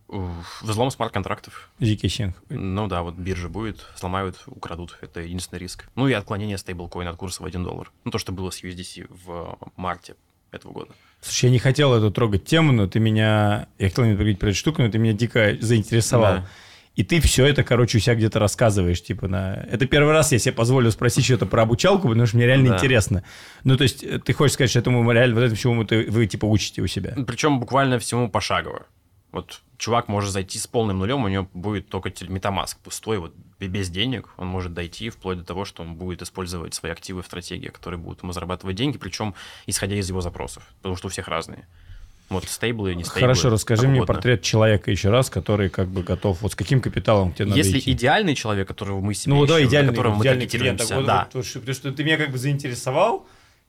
[0.08, 1.70] Взлом смарт-контрактов.
[1.80, 4.98] ZK Ну да, вот биржа будет, сломают, украдут.
[5.02, 5.90] Это единственный риск.
[5.96, 7.92] Ну и отклонение стейблкоина от курса в 1 доллар.
[8.06, 10.16] Ну то, что было с USDC в марте
[10.52, 10.94] этого года.
[11.22, 13.68] Слушай, я не хотел эту трогать тему, но ты меня...
[13.78, 16.36] Я хотел не поговорить про эту штуку, но ты меня дико заинтересовал.
[16.38, 16.48] Да.
[16.98, 19.54] И ты все это, короче, у себя где-то рассказываешь, типа, на...
[19.70, 22.76] Это первый раз я себе позволю спросить что-то про обучалку, потому что мне реально да.
[22.76, 23.24] интересно.
[23.64, 26.26] Ну, то есть, э, ты хочешь сказать, что этому реально, вот это всему вы, вы,
[26.26, 27.14] типа, учите у себя?
[27.28, 28.88] Причем буквально всему пошагово.
[29.32, 33.90] Вот чувак может зайти с полным нулем, у него будет только метамаск пустой, вот без
[33.90, 37.68] денег, он может дойти вплоть до того, что он будет использовать свои активы в стратегии,
[37.68, 39.36] которые будут ему зарабатывать деньги, причем
[39.68, 41.68] исходя из его запросов, потому что у всех разные.
[42.30, 43.22] Вот стейблы, не стейблы.
[43.22, 46.42] Хорошо, расскажи мне портрет человека еще раз, который как бы готов.
[46.42, 47.92] Вот с каким капиталом тебе надо Если идти?
[47.92, 51.28] идеальный человек, которого мы себе ну, ищем, да, идеальный, которого идеальный мы клиент, вот, да.
[51.34, 53.26] Вот, потому что ты меня как бы заинтересовал,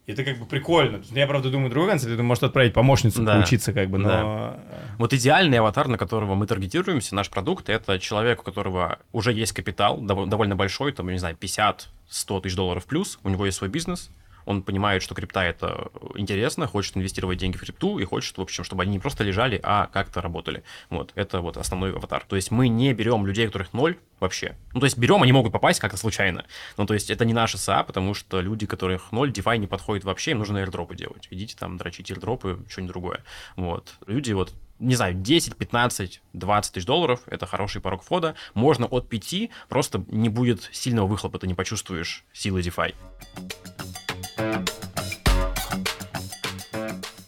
[0.06, 1.02] и это как бы прикольно.
[1.10, 3.36] Я, правда, думаю, другой концепт, ты можешь отправить помощницу да.
[3.36, 4.08] поучиться, как бы, но...
[4.08, 4.60] Да.
[4.96, 9.52] Вот идеальный аватар, на которого мы таргетируемся, наш продукт, это человек, у которого уже есть
[9.52, 14.10] капитал, довольно большой, там, не знаю, 50-100 тысяч долларов плюс, у него есть свой бизнес,
[14.48, 18.64] он понимает, что крипта это интересно, хочет инвестировать деньги в крипту и хочет, в общем,
[18.64, 20.64] чтобы они не просто лежали, а как-то работали.
[20.88, 22.24] Вот, это вот основной аватар.
[22.26, 24.56] То есть мы не берем людей, которых ноль вообще.
[24.72, 26.46] Ну, то есть берем, они могут попасть как-то случайно.
[26.78, 30.04] Ну, то есть это не наша СА, потому что люди, которых ноль, DeFi не подходит
[30.04, 31.28] вообще, им нужно airdropы делать.
[31.30, 33.24] Идите там дрочить airdropы, что-нибудь другое.
[33.56, 33.96] Вот.
[34.06, 38.34] Люди вот не знаю, 10, 15, 20 тысяч долларов– это хороший порог входа.
[38.54, 42.94] Можно от 5, просто не будет сильного выхлопа, ты не почувствуешь силы DeFi.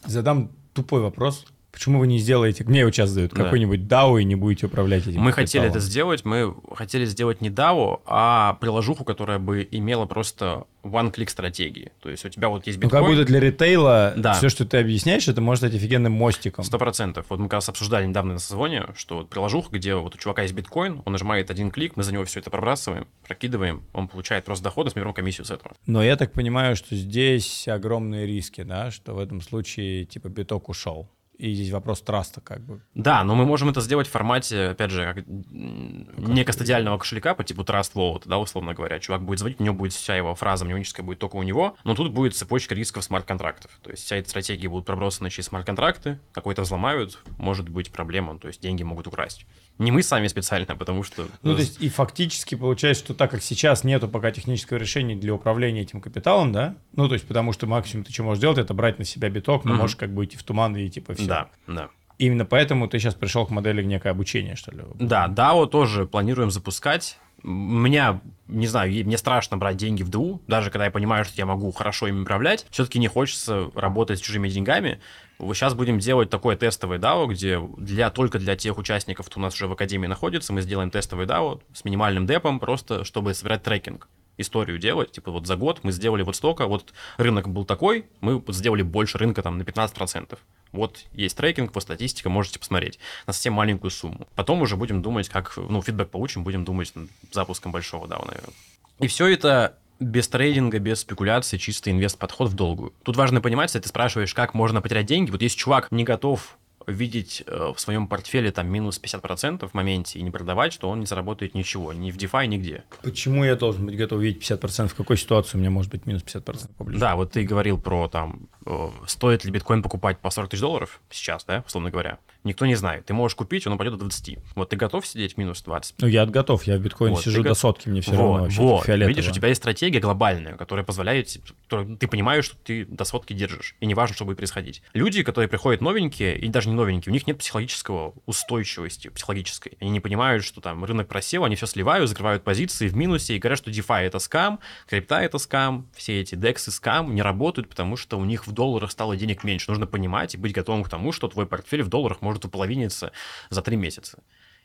[0.04, 1.46] Задам тупой вопрос.
[1.80, 3.42] Почему вы не сделаете, мне его сейчас задают, да.
[3.42, 5.46] какой-нибудь DAO и не будете управлять этим Мы капиталом?
[5.46, 11.30] хотели это сделать, мы хотели сделать не DAO, а приложуху, которая бы имела просто one-click
[11.30, 11.90] стратегии.
[12.00, 13.00] То есть у тебя вот есть биткоин.
[13.00, 14.34] Ну, как будто для ритейла да.
[14.34, 16.64] все, что ты объясняешь, это может стать офигенным мостиком.
[16.64, 17.24] Сто процентов.
[17.30, 20.42] Вот мы как раз обсуждали недавно на созвоне, что вот приложуха, где вот у чувака
[20.42, 24.44] есть биткоин, он нажимает один клик, мы за него все это пробрасываем, прокидываем, он получает
[24.44, 25.74] просто доходность, мы берем комиссию с этого.
[25.86, 30.68] Но я так понимаю, что здесь огромные риски, да, что в этом случае типа биток
[30.68, 31.08] ушел
[31.40, 32.82] и здесь вопрос траста как бы.
[32.94, 37.44] Да, но мы можем это сделать в формате, опять же, как не кастодиального кошелька по
[37.44, 38.98] типу Trust Wallet, да, условно говоря.
[38.98, 41.94] Чувак будет звонить, у него будет вся его фраза мнемоническая будет только у него, но
[41.94, 43.70] тут будет цепочка рисков смарт-контрактов.
[43.82, 48.48] То есть вся эта стратегия будут пробросаны через смарт-контракты, какой-то взломают, может быть проблема, то
[48.48, 49.46] есть деньги могут украсть.
[49.78, 51.26] Не мы сами специально, потому что...
[51.42, 55.32] Ну, то есть и фактически получается, что так как сейчас нету пока технического решения для
[55.32, 56.76] управления этим капиталом, да?
[56.92, 59.64] Ну, то есть потому что максимум ты что можешь делать, это брать на себя биток,
[59.64, 59.76] но mm-hmm.
[59.76, 61.29] можешь как бы идти в туман и типа все.
[61.30, 61.90] Да, да.
[62.18, 64.82] Именно поэтому ты сейчас пришел к модели некое обучение, что ли?
[64.96, 67.18] Да, DAO тоже планируем запускать.
[67.42, 71.46] Меня, не знаю, мне страшно брать деньги в ДУ, даже когда я понимаю, что я
[71.46, 75.00] могу хорошо им управлять, все-таки не хочется работать с чужими деньгами.
[75.38, 79.54] Сейчас будем делать такое тестовое DAO, где для, только для тех участников, кто у нас
[79.54, 84.08] уже в Академии находится, мы сделаем тестовый DAO с минимальным депом, просто чтобы собирать трекинг
[84.40, 88.42] историю делать, типа вот за год мы сделали вот столько, вот рынок был такой, мы
[88.48, 90.38] сделали больше рынка там на 15%.
[90.72, 94.28] Вот есть трекинг, вот статистика, можете посмотреть на совсем маленькую сумму.
[94.34, 98.54] Потом уже будем думать, как, ну, фидбэк получим, будем думать над запуском большого DAO, наверное.
[99.00, 102.94] И все это без трейдинга, без спекуляции, чисто инвест-подход в долгую.
[103.02, 106.58] Тут важно понимать, если ты спрашиваешь, как можно потерять деньги, вот если чувак не готов
[106.90, 111.00] видеть э, в своем портфеле там минус 50% в моменте и не продавать, что он
[111.00, 112.84] не заработает ничего, ни в DeFi, нигде.
[113.02, 114.88] Почему я должен быть готов видеть 50%?
[114.88, 117.00] В какой ситуации у меня может быть минус 50% поближе?
[117.00, 121.00] Да, вот ты говорил про там, э, стоит ли биткоин покупать по 40 тысяч долларов
[121.10, 122.18] сейчас, да, условно говоря.
[122.42, 123.04] Никто не знает.
[123.04, 124.38] Ты можешь купить, он упадет до 20.
[124.54, 125.96] Вот ты готов сидеть в минус 20?
[125.98, 128.60] Ну, я готов, я в биткоине вот, сижу до сотки, мне все вот, равно вообще
[128.60, 128.88] вот.
[128.88, 131.36] Видишь, у тебя есть стратегия глобальная, которая позволяет,
[131.68, 134.82] ты понимаешь, что ты до сотки держишь, и не важно, что будет происходить.
[134.94, 139.76] Люди, которые приходят новенькие, и даже не новенькие, у них нет психологического устойчивости, психологической.
[139.80, 143.38] Они не понимают, что там рынок просел, они все сливают, закрывают позиции в минусе и
[143.38, 147.96] говорят, что DeFi это скам, крипта это скам, все эти DEX скам не работают, потому
[147.96, 149.70] что у них в долларах стало денег меньше.
[149.70, 153.12] Нужно понимать и быть готовым к тому, что твой портфель в долларах может уполовиниться
[153.50, 154.22] за три месяца.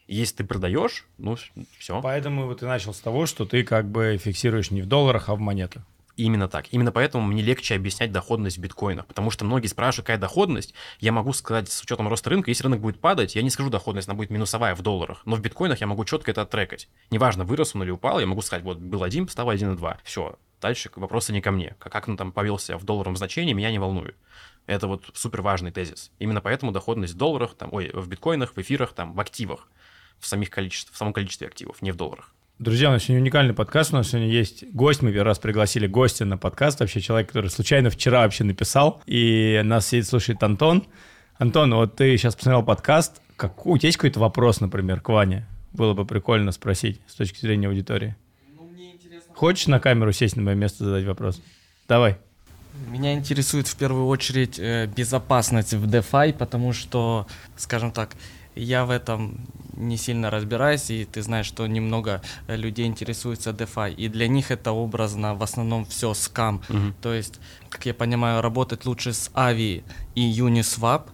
[0.07, 1.35] Если ты продаешь, ну
[1.79, 2.01] все.
[2.01, 5.35] Поэтому вот ты начал с того, что ты как бы фиксируешь не в долларах, а
[5.35, 5.83] в монетах.
[6.17, 6.67] Именно так.
[6.71, 10.73] Именно поэтому мне легче объяснять доходность в биткоинах, потому что многие спрашивают, какая доходность.
[10.99, 14.07] Я могу сказать с учетом роста рынка, если рынок будет падать, я не скажу доходность,
[14.07, 16.87] она будет минусовая в долларах, но в биткоинах я могу четко это оттрекать.
[17.11, 19.97] Неважно, вырос он или упал, я могу сказать, вот был один, стал 1,2.
[20.03, 21.75] Все, дальше вопросы не ко мне.
[21.79, 24.15] Как он там повелся в долларовом значении, меня не волнует.
[24.67, 26.11] Это вот супер важный тезис.
[26.19, 29.67] Именно поэтому доходность в долларах, там, ой, в биткоинах, в эфирах, там, в активах,
[30.17, 32.34] в, самих количествах, в самом количестве активов, не в долларах.
[32.57, 33.91] Друзья, у нас сегодня уникальный подкаст.
[33.91, 35.01] У нас сегодня есть гость.
[35.01, 36.79] Мы первый раз пригласили гостя на подкаст.
[36.79, 39.01] Вообще человек, который случайно вчера вообще написал.
[39.05, 40.87] И нас сидит, слушает Антон.
[41.37, 43.21] Антон, вот ты сейчас посмотрел подкаст.
[43.35, 45.45] Как, у тебя есть какой-то вопрос, например, к Ване?
[45.73, 48.15] Было бы прикольно спросить с точки зрения аудитории.
[48.57, 49.35] Ну, мне интересно.
[49.35, 51.41] Хочешь на камеру сесть на мое место задать вопрос?
[51.89, 52.15] Давай.
[52.87, 57.27] Меня интересует в первую очередь э, безопасность в DeFi, потому что,
[57.57, 58.15] скажем так,
[58.55, 59.39] я в этом
[59.75, 64.51] не сильно разбираюсь, и ты знаешь, что немного э, людей интересуются DeFi, и для них
[64.51, 66.61] это образно в основном все скам.
[66.69, 66.93] Uh-huh.
[67.01, 67.39] То есть,
[67.69, 69.83] как я понимаю, работать лучше с Avi
[70.15, 71.09] и Uniswap,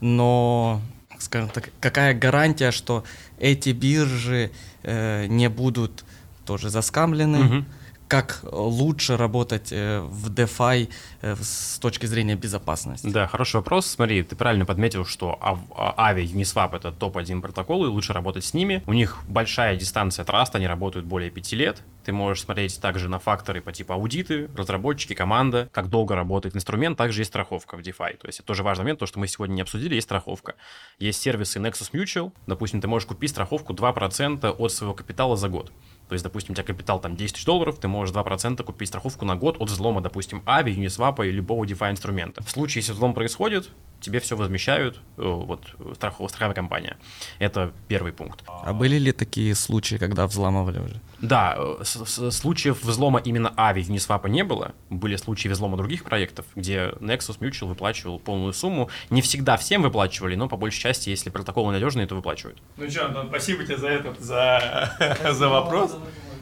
[0.00, 0.80] но,
[1.18, 3.04] скажем так, какая гарантия, что
[3.38, 4.50] эти биржи
[4.82, 6.04] э, не будут
[6.46, 7.36] тоже заскамлены?
[7.36, 7.64] Uh-huh
[8.08, 10.88] как лучше работать э, в DeFi
[11.22, 13.08] э, с точки зрения безопасности?
[13.08, 13.86] Да, хороший вопрос.
[13.86, 18.82] Смотри, ты правильно подметил, что Avi, Uniswap— это топ-1 протокол, и лучше работать с ними.
[18.86, 21.82] У них большая дистанция траста, они работают более 5 лет.
[22.04, 26.96] Ты можешь смотреть также на факторы по типу аудиты, разработчики, команда, как долго работает инструмент.
[26.96, 28.16] Также есть страховка в DeFi.
[28.16, 30.54] То есть это тоже важный момент, то, что мы сегодня не обсудили, есть страховка.
[31.00, 32.32] Есть сервисы Nexus Mutual.
[32.46, 35.72] Допустим, ты можешь купить страховку 2% от своего капитала за год.
[36.08, 39.24] То есть, допустим, у тебя капитал там 10 тысяч долларов, ты можешь 2% купить страховку
[39.24, 42.42] на год от взлома, допустим, Ави, Uniswap и любого DeFi инструмента.
[42.42, 43.70] В случае, если взлом происходит,
[44.06, 45.62] тебе все возмещают э, вот
[45.94, 46.96] страховая, страховая компания.
[47.40, 48.44] Это первый пункт.
[48.46, 51.00] А были ли такие случаи, когда взламывали уже?
[51.20, 54.72] Да, э, случаев взлома именно Ави в Uniswap не было.
[54.90, 58.90] Были случаи взлома других проектов, где Nexus Mutual выплачивал полную сумму.
[59.10, 62.62] Не всегда всем выплачивали, но по большей части, если протоколы надежные, то выплачивают.
[62.76, 64.96] Ну что, Антон, спасибо тебе за этот, за,
[65.32, 65.96] за вопрос.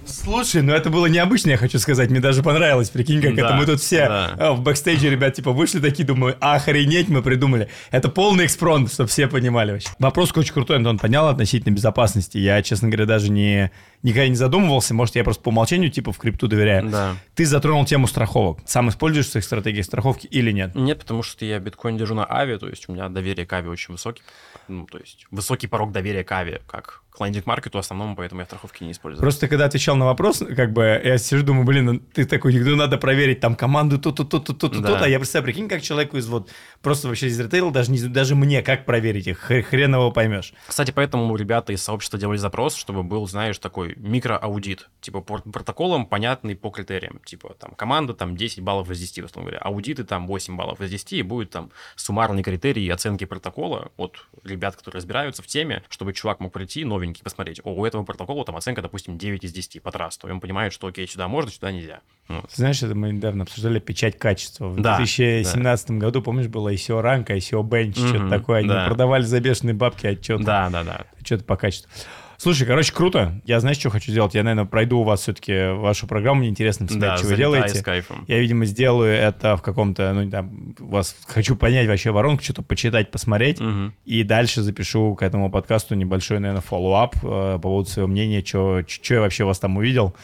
[0.07, 2.11] Слушай, ну это было необычно, я хочу сказать.
[2.11, 2.91] Мне даже понравилось.
[2.91, 3.55] Прикинь, как да, это.
[3.55, 4.37] Мы тут все да.
[4.39, 7.69] А, в бэкстейдже, ребят, типа вышли такие, думаю, охренеть мы придумали.
[7.91, 9.89] Это полный экспромт, чтобы все понимали вообще.
[9.99, 12.39] Вопрос очень крутой, Антон, понял относительно безопасности.
[12.39, 13.71] Я, честно говоря, даже не
[14.05, 14.95] никогда не задумывался.
[14.95, 16.89] Может, я просто по умолчанию типа в крипту доверяю.
[16.89, 17.17] Да.
[17.35, 18.61] Ты затронул тему страховок.
[18.67, 20.75] Сам используешь в своих стратегиях страховки или нет?
[20.75, 23.69] Нет, потому что я биткоин держу на Aave, то есть у меня доверие к Aave
[23.69, 24.23] очень высокий.
[24.69, 28.83] Ну, то есть высокий порог доверия к Ави, как к лендинг-маркету основному, поэтому я страховки
[28.83, 29.21] не использую.
[29.21, 32.75] Просто когда отвечал на вопрос, как бы я сижу, думаю, блин, ну, ты такой, ну
[32.75, 35.05] надо проверить там команду тут-тут, тут-тут, тут-тут, да.
[35.05, 36.51] а я представляю, прикинь, как человеку из вот
[36.83, 40.55] просто вообще из ритейла, даже, не, даже мне, как проверить их, хрен его поймешь.
[40.67, 46.07] Кстати, поэтому ребята из сообщества делали запрос, чтобы был, знаешь, такой микроаудит, типа по протоколам
[46.07, 50.27] понятный по критериям, типа там команда там 10 баллов из 10, условно говоря, аудиты там
[50.27, 55.43] 8 баллов из 10, и будет там суммарный критерий оценки протокола от ребят, которые разбираются
[55.43, 58.83] в теме, чтобы чувак мог прийти, новенький, новенький, посмотреть, о, у этого протокола там оценка,
[58.83, 62.01] допустим, 9 из 10 по трасту, и он понимает, что, окей, сюда можно, сюда нельзя.
[62.29, 62.51] Вот.
[62.53, 64.69] Знаешь, это мы недавно обсуждали печать качества.
[64.69, 65.95] В да, 2017 да.
[65.95, 68.59] году, помнишь, было ICO Rank, ICO Bench, mm-hmm, что-то такое.
[68.61, 68.87] Они да.
[68.87, 70.45] продавали за бешеные бабки отчеты.
[70.45, 71.07] Да, да, да.
[71.21, 71.91] Отчеты по качеству.
[72.39, 73.41] Слушай, короче, круто.
[73.45, 74.35] Я, знаешь, что хочу сделать?
[74.35, 76.41] Я, наверное, пройду у вас все-таки вашу программу.
[76.41, 77.79] Мне интересно посмотреть, да, что вы делаете.
[77.79, 78.25] с кайфом.
[78.29, 83.11] Я, видимо, сделаю это в каком-то, ну, там, вас хочу понять вообще воронку, что-то почитать,
[83.11, 83.61] посмотреть.
[83.61, 83.93] Угу.
[84.05, 88.83] И дальше запишу к этому подкасту небольшой, наверное, follow-up э, по поводу своего мнения, что
[88.83, 90.15] я вообще вас там увидел.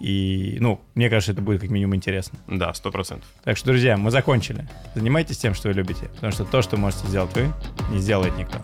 [0.00, 2.38] И, ну, мне кажется, это будет как минимум интересно.
[2.46, 3.28] Да, сто процентов.
[3.44, 4.66] Так что, друзья, мы закончили.
[4.94, 7.52] Занимайтесь тем, что вы любите, потому что то, что можете сделать вы,
[7.92, 8.58] не сделает никто.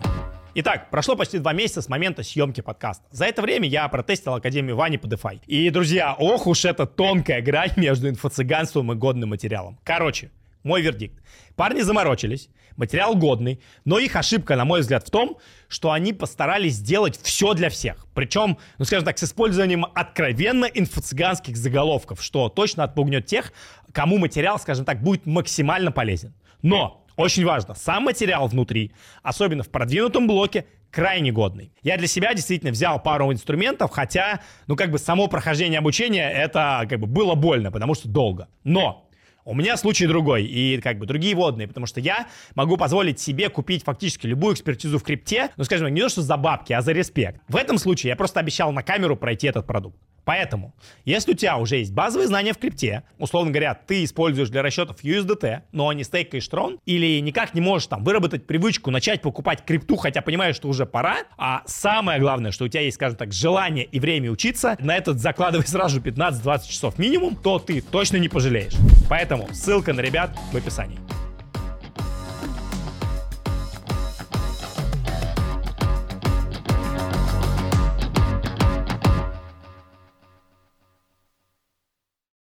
[0.59, 3.05] Итак, прошло почти два месяца с момента съемки подкаста.
[3.11, 5.41] За это время я протестил Академию Вани по DeFi.
[5.45, 9.77] И, друзья, ох уж это тонкая грань между инфо-цыганством и годным материалом.
[9.83, 10.31] Короче,
[10.63, 11.21] мой вердикт.
[11.55, 15.37] Парни заморочились, материал годный, но их ошибка, на мой взгляд, в том,
[15.67, 18.07] что они постарались сделать все для всех.
[18.15, 23.53] Причем, ну скажем так, с использованием откровенно инфо-цыганских заголовков, что точно отпугнет тех,
[23.91, 26.33] кому материал, скажем так, будет максимально полезен.
[26.63, 28.93] Но очень важно, сам материал внутри,
[29.23, 31.73] особенно в продвинутом блоке, крайне годный.
[31.83, 36.85] Я для себя действительно взял пару инструментов, хотя, ну, как бы само прохождение обучения, это
[36.87, 38.47] как бы было больно, потому что долго.
[38.63, 39.06] Но
[39.47, 43.49] у меня случай другой и как бы другие водные, потому что я могу позволить себе
[43.49, 46.91] купить фактически любую экспертизу в крипте, ну, скажем, не то, что за бабки, а за
[46.91, 47.41] респект.
[47.47, 49.97] В этом случае я просто обещал на камеру пройти этот продукт.
[50.27, 50.75] Поэтому,
[51.05, 55.01] если у тебя уже есть базовые знания в крипте, условно говоря, ты используешь для расчетов
[55.01, 59.95] USDT, но не стейкаешь трон, или никак не можешь там выработать привычку начать покупать крипту,
[59.95, 63.85] хотя понимаешь, что уже пора, а самое главное, что у тебя есть, скажем так, желание
[63.85, 68.27] и время учиться, на этот закладывай сразу же 15-20 часов минимум, то ты точно не
[68.27, 68.73] пожалеешь.
[69.09, 69.53] Поэтому кому.
[69.53, 70.99] Ссылка на ребят в описании.